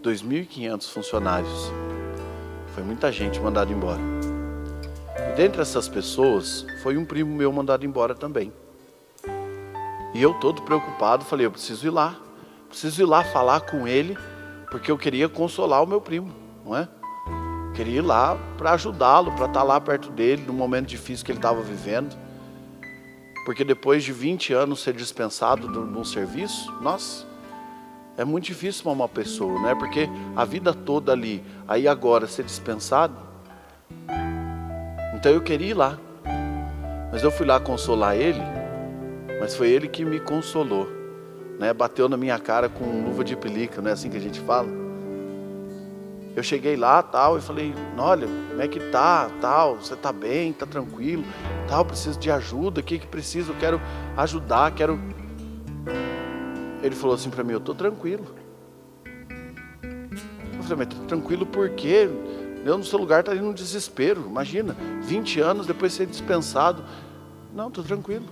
2.500 0.03 0.88
funcionários. 0.88 1.73
Foi 2.75 2.83
muita 2.83 3.11
gente 3.11 3.41
mandada 3.41 3.73
embora. 3.73 4.01
E 5.33 5.37
dentre 5.37 5.61
essas 5.61 5.88
pessoas, 5.88 6.64
foi 6.83 6.97
um 6.97 7.05
primo 7.05 7.35
meu 7.35 7.53
mandado 7.53 7.85
embora 7.85 8.14
também. 8.14 8.53
E 10.14 10.23
eu 10.23 10.33
todo 10.35 10.62
preocupado, 10.62 11.25
falei, 11.25 11.47
eu 11.47 11.51
preciso 11.51 11.87
ir 11.87 11.91
lá 11.91 12.28
preciso 12.69 13.03
ir 13.03 13.07
lá 13.07 13.25
falar 13.25 13.61
com 13.63 13.89
ele, 13.89 14.17
porque 14.71 14.91
eu 14.91 14.99
queria 14.99 15.29
consolar 15.29 15.83
o 15.83 15.87
meu 15.87 16.01
primo, 16.01 16.33
não 16.65 16.77
é? 16.77 16.89
Queria 17.75 17.99
ir 17.99 18.03
lá 18.03 18.37
para 18.57 18.73
ajudá-lo, 18.73 19.33
para 19.33 19.47
estar 19.47 19.61
tá 19.61 19.63
lá 19.63 19.81
perto 19.81 20.11
dele 20.11 20.43
no 20.47 20.53
momento 20.53 20.87
difícil 20.87 21.25
que 21.25 21.33
ele 21.33 21.39
estava 21.39 21.63
vivendo. 21.63 22.17
Porque 23.45 23.65
depois 23.65 24.03
de 24.05 24.13
20 24.13 24.53
anos 24.53 24.83
ser 24.83 24.95
dispensado 24.95 25.69
de 25.69 25.79
um 25.79 26.05
serviço, 26.05 26.71
nossa, 26.83 27.25
é 28.17 28.25
muito 28.25 28.47
difícil 28.47 28.83
para 28.83 28.93
uma 28.93 29.09
pessoa, 29.09 29.63
né? 29.63 29.75
Porque 29.75 30.09
a 30.35 30.45
vida 30.45 30.75
toda 30.75 31.13
ali, 31.13 31.43
aí 31.67 31.87
agora 31.87 32.27
ser 32.27 32.45
dispensado. 32.45 33.15
Então 35.15 35.33
eu 35.33 35.41
queria 35.41 35.71
ir 35.71 35.75
lá. 35.75 35.97
Mas 37.13 37.23
eu 37.23 37.31
fui 37.31 37.47
lá 37.47 37.59
consolar 37.59 38.17
ele, 38.17 38.43
mas 39.41 39.55
foi 39.55 39.71
ele 39.71 39.89
que 39.89 40.05
me 40.05 40.21
consolou 40.21 40.98
né, 41.59 41.73
bateu 41.73 42.09
na 42.09 42.16
minha 42.16 42.38
cara 42.38 42.68
com 42.68 42.85
luva 43.05 43.25
de 43.25 43.37
pelica, 43.37 43.83
não 43.83 43.90
é 43.90 43.92
assim 43.92 44.09
que 44.09 44.16
a 44.16 44.21
gente 44.21 44.40
fala? 44.40 44.68
Eu 46.37 46.42
cheguei 46.42 46.77
lá, 46.77 47.03
tal, 47.03 47.37
e 47.37 47.40
falei, 47.40 47.75
olha, 47.97 48.29
como 48.49 48.62
é 48.62 48.68
que 48.68 48.79
tá, 48.90 49.29
tal, 49.40 49.77
você 49.77 49.97
tá 49.97 50.12
bem, 50.12 50.53
tá 50.53 50.64
tranquilo, 50.66 51.25
tal, 51.66 51.85
preciso 51.85 52.18
de 52.18 52.31
ajuda, 52.31 52.81
o 52.81 52.85
que 52.85 52.99
que 52.99 53.07
precisa? 53.07 53.51
Eu 53.51 53.57
quero 53.57 53.81
ajudar, 54.16 54.73
quero... 54.73 55.01
Ele 56.81 56.94
falou 56.94 57.16
assim 57.16 57.29
para 57.29 57.42
mim, 57.42 57.55
eu 57.55 57.61
tô 57.61 57.75
tranquilo. 57.75 58.25
falei, 60.62 60.77
mas 60.77 60.87
tá 60.87 60.97
tranquilo 61.09 61.44
por 61.44 61.71
quê? 61.71 62.09
Eu 62.64 62.79
no 62.79 62.85
seu 62.85 62.99
lugar 62.99 63.21
estaria 63.21 63.42
num 63.42 63.53
desespero. 63.53 64.25
Imagina, 64.27 64.77
20 65.03 65.40
anos 65.40 65.66
depois 65.66 65.92
de 65.92 65.99
ser 65.99 66.07
dispensado. 66.07 66.85
Não, 67.53 67.68
estou 67.68 67.83
tranquilo. 67.83 68.27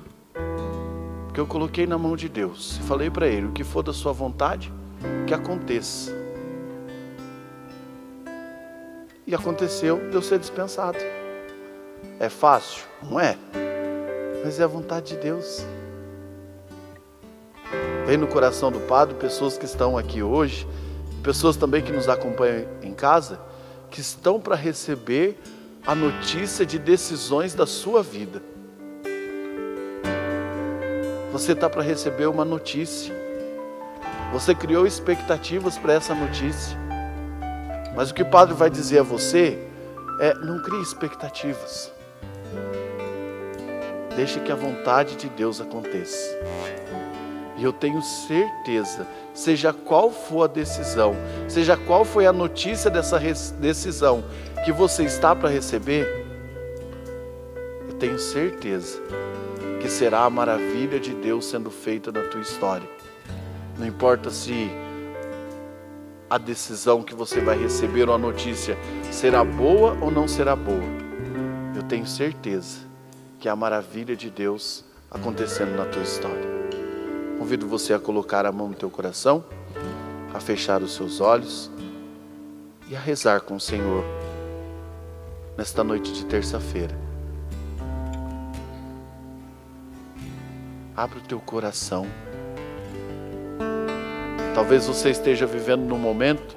Porque 1.37 1.43
eu 1.43 1.47
coloquei 1.47 1.87
na 1.87 1.99
mão 1.99 2.17
de 2.17 2.31
Deus. 2.31 2.79
Falei 2.89 3.11
para 3.11 3.29
ele: 3.29 3.49
o 3.49 3.53
que 3.53 3.63
for 3.63 3.83
da 3.83 3.93
sua 3.93 4.11
vontade, 4.11 4.73
que 5.27 5.35
aconteça. 5.35 6.11
E 9.27 9.35
aconteceu 9.35 10.09
de 10.09 10.15
eu 10.15 10.23
ser 10.23 10.39
dispensado. 10.39 10.97
É 12.19 12.31
fácil? 12.31 12.87
Não 13.03 13.21
é. 13.21 13.37
Mas 14.43 14.59
é 14.59 14.65
a 14.65 14.67
vontade 14.67 15.09
de 15.09 15.17
Deus. 15.21 15.63
Vem 18.07 18.17
no 18.17 18.29
coração 18.29 18.73
do 18.73 18.81
Padre 18.81 19.15
pessoas 19.17 19.59
que 19.59 19.67
estão 19.67 19.99
aqui 19.99 20.23
hoje, 20.23 20.67
pessoas 21.23 21.55
também 21.55 21.83
que 21.83 21.93
nos 21.93 22.09
acompanham 22.09 22.67
em 22.83 22.95
casa, 22.95 23.39
que 23.91 24.01
estão 24.01 24.41
para 24.41 24.57
receber 24.57 25.39
a 25.87 25.95
notícia 25.95 26.65
de 26.65 26.79
decisões 26.79 27.53
da 27.53 27.67
sua 27.67 28.03
vida. 28.03 28.56
Você 31.37 31.53
está 31.53 31.69
para 31.69 31.83
receber 31.83 32.25
uma 32.29 32.47
notícia. 32.47 33.15
Você 34.33 34.55
criou 34.55 34.87
expectativas 34.87 35.77
para 35.77 35.93
essa 35.93 36.15
notícia. 36.15 36.79
Mas 37.95 38.11
o 38.11 38.15
que 38.15 38.23
o 38.23 38.31
Padre 38.31 38.55
vai 38.55 38.71
dizer 38.71 39.01
a 39.01 39.03
você 39.03 39.59
é: 40.19 40.33
não 40.33 40.63
crie 40.63 40.81
expectativas. 40.81 41.93
Deixe 44.17 44.41
que 44.41 44.51
a 44.51 44.55
vontade 44.55 45.15
de 45.17 45.29
Deus 45.29 45.61
aconteça. 45.61 46.35
E 47.59 47.63
eu 47.63 47.73
tenho 47.73 48.01
certeza, 48.01 49.07
seja 49.35 49.75
qual 49.75 50.11
for 50.11 50.45
a 50.45 50.47
decisão, 50.47 51.15
seja 51.49 51.77
qual 51.77 52.07
foi 52.07 52.27
a 52.27 52.33
notícia 52.33 52.91
dessa 52.91 53.21
decisão 53.61 54.25
que 54.65 54.73
você 54.73 55.05
está 55.05 55.37
para 55.37 55.51
receber, 55.51 56.26
tenho 57.99 58.19
certeza 58.19 59.01
que 59.81 59.89
será 59.89 60.25
a 60.25 60.31
maravilha 60.31 61.01
de 61.01 61.15
Deus 61.15 61.47
sendo 61.47 61.71
feita 61.71 62.13
na 62.13 62.23
tua 62.23 62.41
história. 62.41 62.89
Não 63.79 63.87
importa 63.87 64.31
se 64.31 64.71
a 66.29 66.39
decisão 66.39 67.03
que 67.03 67.15
você 67.15 67.41
vai 67.41 67.59
receber 67.59 68.09
ou 68.09 68.15
a 68.15 68.19
notícia 68.19 68.77
será 69.11 69.45
boa 69.45 69.97
ou 70.01 70.11
não 70.11 70.27
será 70.27 70.55
boa. 70.55 70.83
Eu 71.75 71.83
tenho 71.83 72.07
certeza 72.07 72.81
que 73.39 73.49
é 73.49 73.51
a 73.51 73.57
maravilha 73.57 74.17
de 74.17 74.31
Deus 74.31 74.85
acontecendo 75.11 75.77
na 75.77 75.87
tua 75.87 76.03
história. 76.03 76.57
Convido 77.39 77.67
você 77.67 77.95
a 77.95 77.99
colocar 77.99 78.45
a 78.45 78.53
mão 78.53 78.69
no 78.69 78.75
teu 78.75 78.91
coração, 78.91 79.45
a 80.35 80.41
fechar 80.41 80.83
os 80.83 80.95
seus 80.95 81.21
olhos 81.21 81.71
e 82.89 82.97
a 82.97 83.01
rezar 83.01 83.43
com 83.43 83.57
o 83.57 83.61
Senhor 83.61 84.05
nesta 85.57 85.85
noite 85.85 86.13
de 86.13 86.25
terça-feira. 86.25 87.06
Abra 90.97 91.19
o 91.19 91.23
teu 91.23 91.39
coração. 91.39 92.07
Talvez 94.55 94.87
você 94.87 95.11
esteja 95.11 95.45
vivendo 95.45 95.83
num 95.83 95.99
momento 95.99 96.57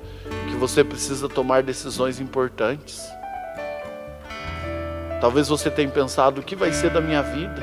que 0.49 0.55
você 0.55 0.81
precisa 0.81 1.27
tomar 1.27 1.61
decisões 1.61 2.21
importantes. 2.21 3.05
Talvez 5.19 5.49
você 5.49 5.69
tenha 5.69 5.89
pensado: 5.89 6.39
o 6.39 6.43
que 6.43 6.55
vai 6.55 6.71
ser 6.71 6.89
da 6.89 7.01
minha 7.01 7.21
vida? 7.21 7.61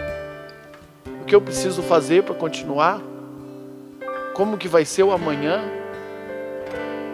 O 1.23 1.25
que 1.25 1.35
eu 1.35 1.41
preciso 1.41 1.83
fazer 1.83 2.23
para 2.25 2.35
continuar? 2.35 3.01
Como 4.35 4.59
que 4.59 4.69
vai 4.69 4.85
ser 4.85 5.03
o 5.03 5.12
amanhã? 5.12 5.65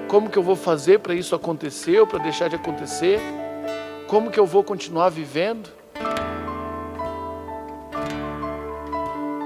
Como 0.08 0.28
que 0.28 0.36
eu 0.36 0.42
vou 0.42 0.56
fazer 0.56 0.98
para 0.98 1.14
isso 1.14 1.36
acontecer 1.36 2.00
ou 2.00 2.06
para 2.06 2.18
deixar 2.18 2.48
de 2.48 2.56
acontecer? 2.56 3.20
Como 4.08 4.28
que 4.28 4.40
eu 4.40 4.44
vou 4.44 4.64
continuar 4.64 5.08
vivendo? 5.08 5.70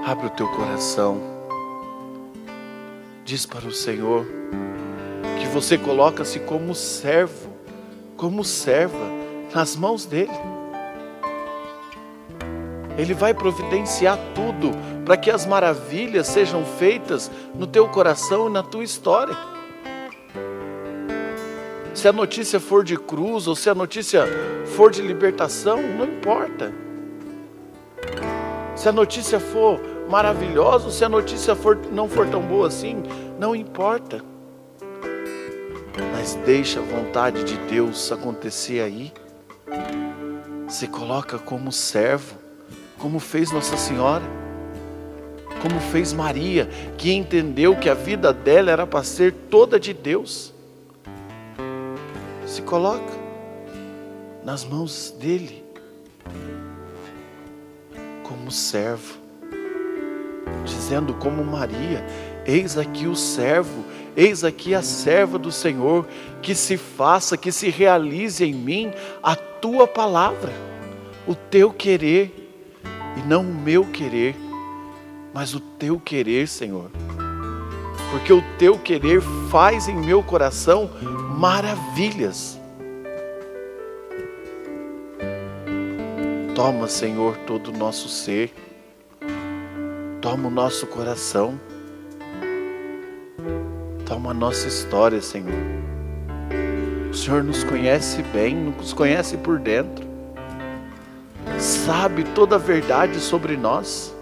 Abre 0.07 0.27
o 0.27 0.29
teu 0.29 0.47
coração. 0.47 1.19
Diz 3.25 3.45
para 3.45 3.67
o 3.67 3.73
Senhor 3.73 4.25
que 5.37 5.45
você 5.47 5.77
coloca-se 5.77 6.39
como 6.39 6.73
servo, 6.73 7.49
como 8.15 8.41
serva 8.41 9.05
nas 9.53 9.75
mãos 9.75 10.05
dele. 10.05 10.31
Ele 12.97 13.13
vai 13.13 13.33
providenciar 13.33 14.17
tudo 14.33 14.71
para 15.03 15.17
que 15.17 15.29
as 15.29 15.45
maravilhas 15.45 16.27
sejam 16.27 16.63
feitas 16.63 17.29
no 17.53 17.67
teu 17.67 17.89
coração 17.89 18.47
e 18.47 18.53
na 18.53 18.63
tua 18.63 18.85
história. 18.85 19.35
Se 21.93 22.07
a 22.07 22.13
notícia 22.13 22.61
for 22.61 22.81
de 22.81 22.95
cruz 22.95 23.45
ou 23.45 23.57
se 23.57 23.69
a 23.69 23.75
notícia 23.75 24.25
for 24.67 24.89
de 24.89 25.01
libertação, 25.01 25.81
não 25.81 26.05
importa. 26.05 26.73
Se 28.73 28.87
a 28.87 28.93
notícia 28.93 29.37
for 29.37 29.96
maravilhosa 30.09 30.85
ou 30.85 30.91
se 30.91 31.03
a 31.03 31.09
notícia 31.09 31.55
for, 31.55 31.77
não 31.91 32.07
for 32.07 32.27
tão 32.27 32.41
boa 32.41 32.67
assim, 32.67 33.03
não 33.39 33.55
importa. 33.55 34.21
Mas 36.13 36.35
deixa 36.45 36.79
a 36.79 36.83
vontade 36.83 37.43
de 37.43 37.57
Deus 37.69 38.11
acontecer 38.11 38.81
aí. 38.81 39.11
Se 40.67 40.87
coloca 40.87 41.37
como 41.39 41.71
servo 41.71 42.47
como 42.99 43.19
fez 43.19 43.51
Nossa 43.51 43.77
Senhora, 43.77 44.23
como 45.61 45.79
fez 45.79 46.13
Maria, 46.13 46.67
que 46.97 47.11
entendeu 47.11 47.75
que 47.75 47.89
a 47.89 47.93
vida 47.93 48.33
dela 48.33 48.71
era 48.71 48.87
para 48.87 49.03
ser 49.03 49.31
toda 49.49 49.79
de 49.79 49.93
Deus. 49.93 50.53
Se 52.45 52.61
coloca 52.61 53.13
nas 54.43 54.63
mãos 54.63 55.13
dele, 55.19 55.63
como 58.23 58.51
servo, 58.51 59.15
dizendo 60.65 61.13
como 61.13 61.43
Maria: 61.43 62.05
Eis 62.45 62.77
aqui 62.77 63.07
o 63.07 63.15
servo, 63.15 63.83
eis 64.15 64.43
aqui 64.43 64.73
a 64.73 64.81
serva 64.81 65.37
do 65.37 65.51
Senhor, 65.51 66.07
que 66.41 66.55
se 66.55 66.77
faça, 66.77 67.37
que 67.37 67.51
se 67.51 67.69
realize 67.69 68.43
em 68.43 68.53
mim 68.53 68.91
a 69.21 69.35
tua 69.35 69.87
palavra, 69.87 70.51
o 71.27 71.35
teu 71.35 71.71
querer 71.71 72.47
e 73.17 73.27
não 73.27 73.41
o 73.41 73.55
meu 73.55 73.85
querer, 73.85 74.35
mas 75.33 75.53
o 75.53 75.59
teu 75.59 75.99
querer, 75.99 76.47
Senhor. 76.47 76.89
Porque 78.11 78.31
o 78.31 78.41
teu 78.57 78.77
querer 78.77 79.21
faz 79.49 79.87
em 79.87 79.95
meu 79.95 80.23
coração 80.23 80.89
maravilhas. 81.37 82.59
Toma, 86.55 86.87
Senhor, 86.87 87.37
todo 87.45 87.67
o 87.67 87.77
nosso 87.77 88.07
ser, 88.09 88.53
toma 90.21 90.47
o 90.47 90.51
nosso 90.51 90.87
coração, 90.87 91.59
toma 94.05 94.31
a 94.31 94.33
nossa 94.33 94.67
história, 94.67 95.21
Senhor. 95.21 95.53
O 97.09 97.13
Senhor 97.13 97.43
nos 97.43 97.63
conhece 97.63 98.21
bem, 98.33 98.55
nos 98.55 98.93
conhece 98.93 99.37
por 99.37 99.59
dentro 99.59 100.07
sabe 101.59 102.23
toda 102.23 102.55
a 102.55 102.59
verdade 102.59 103.19
sobre 103.19 103.57
nós, 103.57 104.13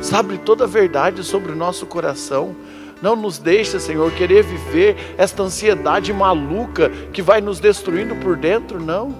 sabe 0.00 0.38
toda 0.38 0.64
a 0.64 0.66
verdade 0.66 1.22
sobre 1.22 1.52
o 1.52 1.56
nosso 1.56 1.86
coração. 1.86 2.54
Não 3.02 3.14
nos 3.14 3.38
deixa, 3.38 3.78
Senhor, 3.78 4.10
querer 4.12 4.42
viver 4.42 4.96
esta 5.18 5.42
ansiedade 5.42 6.12
maluca 6.12 6.90
que 7.12 7.20
vai 7.20 7.40
nos 7.40 7.60
destruindo 7.60 8.16
por 8.16 8.36
dentro, 8.36 8.80
não. 8.80 9.14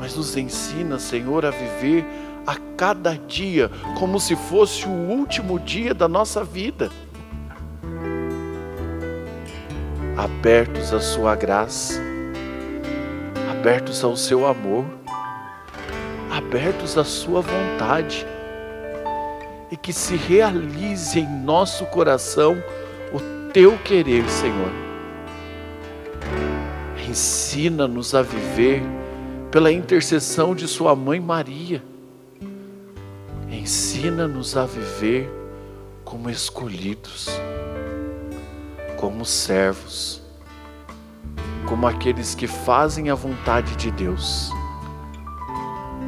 Mas 0.00 0.16
nos 0.16 0.36
ensina, 0.36 0.98
Senhor, 0.98 1.44
a 1.44 1.50
viver 1.50 2.04
a 2.46 2.56
cada 2.76 3.16
dia 3.16 3.70
como 3.98 4.18
se 4.18 4.36
fosse 4.36 4.86
o 4.86 4.90
último 4.90 5.58
dia 5.58 5.94
da 5.94 6.08
nossa 6.08 6.44
vida. 6.44 6.90
Abertos 10.16 10.92
à 10.92 11.00
Sua 11.00 11.34
graça 11.34 12.12
abertos 13.62 14.02
ao 14.02 14.16
seu 14.16 14.44
amor, 14.44 14.84
abertos 16.28 16.98
à 16.98 17.04
sua 17.04 17.40
vontade, 17.40 18.26
e 19.70 19.76
que 19.76 19.92
se 19.92 20.16
realize 20.16 21.20
em 21.20 21.28
nosso 21.44 21.86
coração 21.86 22.60
o 23.12 23.52
teu 23.52 23.78
querer, 23.78 24.28
Senhor. 24.28 24.72
Ensina-nos 27.08 28.16
a 28.16 28.22
viver 28.22 28.82
pela 29.52 29.70
intercessão 29.70 30.56
de 30.56 30.66
Sua 30.66 30.96
mãe 30.96 31.20
Maria. 31.20 31.91
Ensina-nos 33.62 34.56
a 34.56 34.66
viver 34.66 35.30
como 36.04 36.28
escolhidos, 36.28 37.28
como 38.98 39.24
servos 39.24 40.20
como 41.72 41.86
aqueles 41.86 42.34
que 42.34 42.46
fazem 42.46 43.08
a 43.08 43.14
vontade 43.14 43.76
de 43.76 43.90
Deus, 43.90 44.50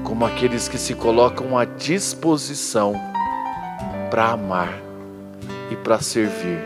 como 0.03 0.27
aqueles 0.27 0.69
que 0.69 0.77
se 0.77 0.95
colocam 0.95 1.57
à 1.57 1.65
disposição 1.65 2.93
para 4.11 4.33
amar 4.33 4.75
e 5.71 5.77
para 5.77 6.01
servir. 6.01 6.59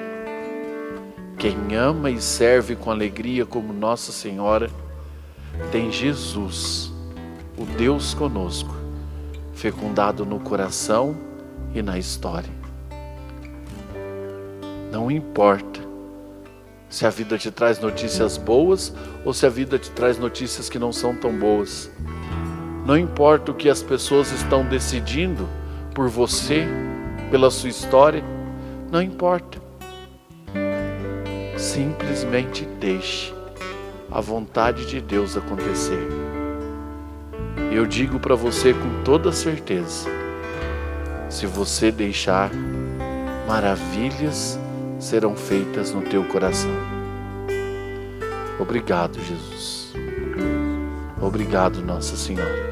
Quem 1.38 1.77
ama 1.77 2.11
e 2.11 2.20
serve 2.20 2.74
com 2.74 2.90
alegria 2.90 3.46
como 3.46 3.72
Nossa 3.72 4.11
Senhora, 4.11 4.68
tem 5.70 5.92
Jesus, 5.92 6.92
o 7.57 7.64
Deus 7.64 8.14
conosco, 8.14 8.74
fecundado 9.59 10.25
no 10.25 10.38
coração 10.38 11.16
e 11.75 11.83
na 11.83 11.99
história. 11.99 12.51
Não 14.92 15.11
importa 15.11 15.81
se 16.88 17.05
a 17.05 17.11
vida 17.11 17.37
te 17.37 17.51
traz 17.51 17.81
notícias 17.81 18.37
boas 18.37 18.94
ou 19.25 19.35
se 19.35 19.44
a 19.44 19.49
vida 19.49 19.77
te 19.77 19.90
traz 19.90 20.16
notícias 20.16 20.68
que 20.68 20.79
não 20.79 20.92
são 20.92 21.14
tão 21.14 21.37
boas. 21.37 21.90
Não 22.87 22.97
importa 22.97 23.51
o 23.51 23.55
que 23.55 23.68
as 23.68 23.83
pessoas 23.83 24.31
estão 24.31 24.64
decidindo 24.64 25.47
por 25.92 26.09
você, 26.09 26.66
pela 27.29 27.51
sua 27.51 27.68
história, 27.68 28.23
não 28.92 29.03
importa. 29.03 29.61
Simplesmente 31.57 32.64
deixe 32.81 33.35
a 34.09 34.21
vontade 34.21 34.87
de 34.87 35.01
Deus 35.01 35.37
acontecer. 35.37 36.28
E 37.71 37.77
eu 37.77 37.87
digo 37.87 38.18
para 38.18 38.35
você 38.35 38.73
com 38.73 39.03
toda 39.05 39.33
certeza: 39.33 40.09
se 41.29 41.47
você 41.47 41.92
deixar, 41.92 42.51
maravilhas 43.47 44.59
serão 44.99 45.37
feitas 45.37 45.92
no 45.92 46.03
teu 46.03 46.25
coração. 46.25 46.75
Obrigado, 48.59 49.18
Jesus. 49.21 49.92
Obrigado, 51.21 51.83
Nossa 51.83 52.16
Senhora. 52.16 52.68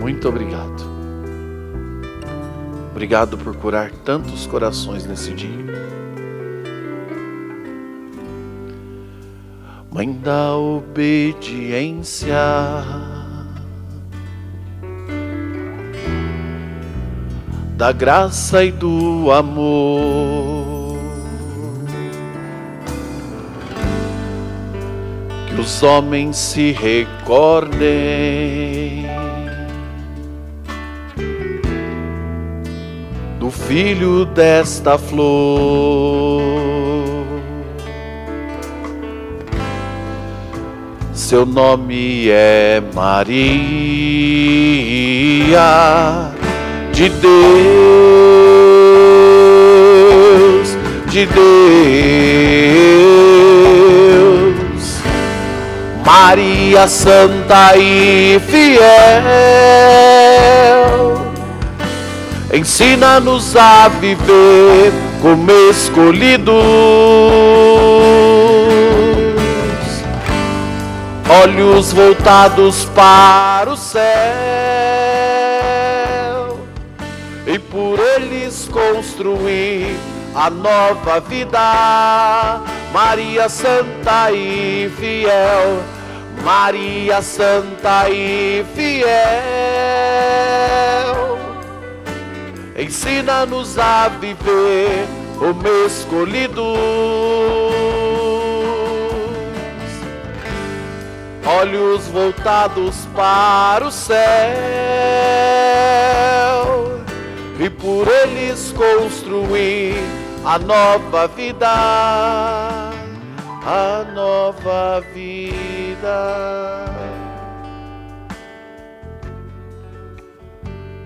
Muito 0.00 0.28
obrigado. 0.28 0.90
Obrigado 2.90 3.38
por 3.38 3.54
curar 3.56 3.90
tantos 3.90 4.46
corações 4.46 5.06
nesse 5.06 5.32
dia. 5.32 5.50
Mãe 9.90 10.12
da 10.12 10.56
obediência. 10.56 12.36
Da 17.80 17.92
graça 17.92 18.62
e 18.62 18.70
do 18.70 19.32
amor. 19.32 20.98
Que 25.46 25.54
os 25.58 25.82
homens 25.82 26.36
se 26.36 26.72
recordem 26.72 27.80
do 33.38 33.50
filho 33.50 34.26
desta 34.26 34.98
flor. 34.98 36.42
Seu 41.14 41.46
nome 41.46 42.28
é 42.28 42.82
Maria 42.94 43.70
de 47.00 47.08
Deus, 47.08 47.30
de 51.06 51.24
Deus, 51.24 51.40
Maria 56.04 56.86
Santa 56.86 57.74
e 57.78 58.38
fiel, 58.46 58.82
ensina-nos 62.52 63.56
a 63.56 63.88
viver 63.88 64.92
como 65.22 65.50
escolhidos, 65.70 66.52
olhos 71.42 71.94
voltados 71.94 72.84
para 72.94 73.72
o 73.72 73.76
céu 73.78 74.89
e 77.52 77.58
por 77.58 77.98
eles 77.98 78.68
construir 78.68 79.96
a 80.34 80.48
nova 80.48 81.18
vida. 81.20 82.60
Maria 82.92 83.48
Santa 83.48 84.30
e 84.32 84.90
fiel, 84.98 85.82
Maria 86.44 87.20
Santa 87.22 88.08
e 88.08 88.64
fiel, 88.74 89.08
ensina-nos 92.76 93.78
a 93.78 94.08
viver 94.08 95.06
como 95.38 95.66
escolhidos, 95.86 96.58
olhos 101.46 102.06
voltados 102.08 103.06
para 103.14 103.86
o 103.86 103.90
céu 103.90 104.20
e 107.60 107.68
por 107.68 108.08
eles 108.08 108.72
construir 108.72 109.94
a 110.46 110.58
nova 110.58 111.28
vida, 111.28 111.68
a 113.62 114.04
nova 114.14 115.02
vida, 115.12 116.86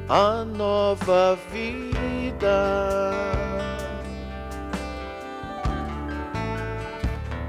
a 0.09 0.45
nova 0.45 1.37
vida, 1.51 3.11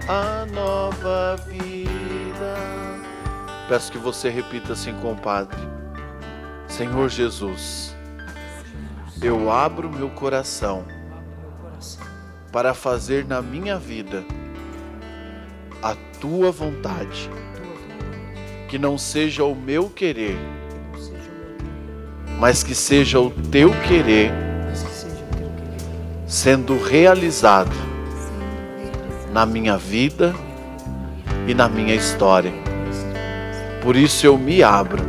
a 0.07 0.45
nova 0.51 1.35
vida. 1.47 2.55
Peço 3.69 3.91
que 3.91 3.99
você 3.99 4.31
repita 4.31 4.73
assim, 4.73 4.93
compadre. 4.95 5.59
Senhor 6.67 7.07
Jesus, 7.07 7.94
eu 9.21 9.51
abro 9.51 9.89
meu 9.89 10.09
coração 10.09 10.85
para 12.51 12.73
fazer 12.73 13.25
na 13.25 13.41
minha 13.41 13.77
vida 13.77 14.23
a 15.81 15.95
tua 16.19 16.51
vontade, 16.51 17.29
que 18.67 18.77
não 18.77 18.97
seja 18.97 19.43
o 19.43 19.55
meu 19.55 19.89
querer, 19.89 20.37
mas 22.39 22.63
que 22.63 22.75
seja 22.75 23.19
o 23.19 23.29
teu 23.29 23.71
querer 23.87 24.31
sendo 26.27 26.77
realizado 26.81 27.75
na 29.31 29.45
minha 29.45 29.77
vida 29.77 30.33
e 31.47 31.53
na 31.53 31.69
minha 31.69 31.93
história. 31.93 32.51
Por 33.81 33.95
isso 33.95 34.25
eu 34.25 34.37
me 34.37 34.63
abro 34.63 35.03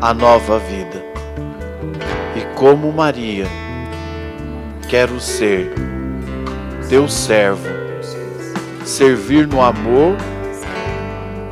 à 0.00 0.12
nova 0.12 0.58
vida. 0.58 1.03
Como 2.64 2.90
Maria, 2.90 3.44
quero 4.88 5.20
ser 5.20 5.70
teu 6.88 7.06
servo, 7.06 7.68
servir 8.86 9.46
no 9.46 9.60
amor 9.60 10.16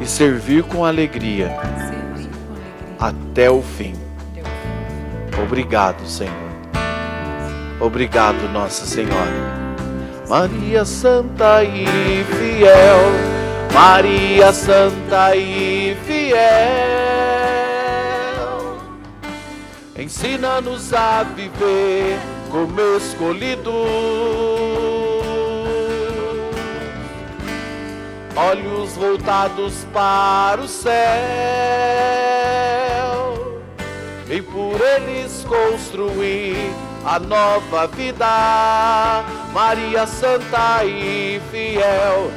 e 0.01 0.07
servir 0.07 0.63
com 0.63 0.87
alegria 0.87 1.55
até 2.99 3.51
o 3.51 3.61
fim. 3.61 3.93
Obrigado, 5.45 6.03
Senhor. 6.07 6.33
Obrigado, 7.79 8.51
Nossa 8.51 8.87
Senhora. 8.87 9.67
Maria 10.31 10.83
Santa 10.87 11.63
e 11.63 12.25
fiel, 12.25 13.71
Maria 13.71 14.51
Santa 14.51 15.37
e 15.37 15.95
fiel, 16.07 17.02
ensina-nos 20.03 20.93
a 20.93 21.23
viver 21.23 22.19
como 22.51 22.81
escolhidos, 22.97 23.73
olhos 28.37 28.93
voltados 28.95 29.87
para 29.93 30.61
o 30.61 30.69
céu. 30.69 30.93
E 34.29 34.43
por 34.43 34.81
eles 34.81 35.45
construir 35.47 36.73
a 37.05 37.19
nova 37.19 37.87
vida. 37.89 39.25
Maria 39.53 40.07
Santa 40.07 40.85
e 40.85 41.41
fiel, 41.51 42.31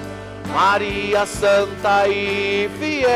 Maria 0.54 1.26
Santa 1.26 2.08
e 2.08 2.70
fiel, 2.78 3.08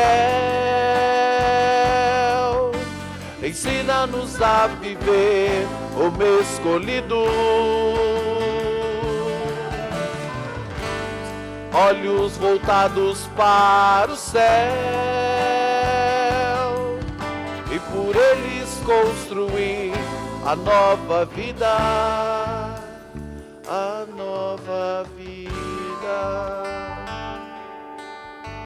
ensina-nos 3.42 4.40
a 4.42 4.66
viver 4.66 5.66
como 5.94 6.22
escolhidos, 6.40 7.28
olhos 11.72 12.36
voltados 12.36 13.28
para 13.36 14.12
o 14.12 14.16
céu 14.16 14.40
e 17.72 17.78
por 17.90 18.14
eles 18.14 18.80
construir 18.84 19.92
a 20.46 20.54
nova 20.56 21.24
vida, 21.24 21.76
a 23.66 24.06
nova 24.16 25.06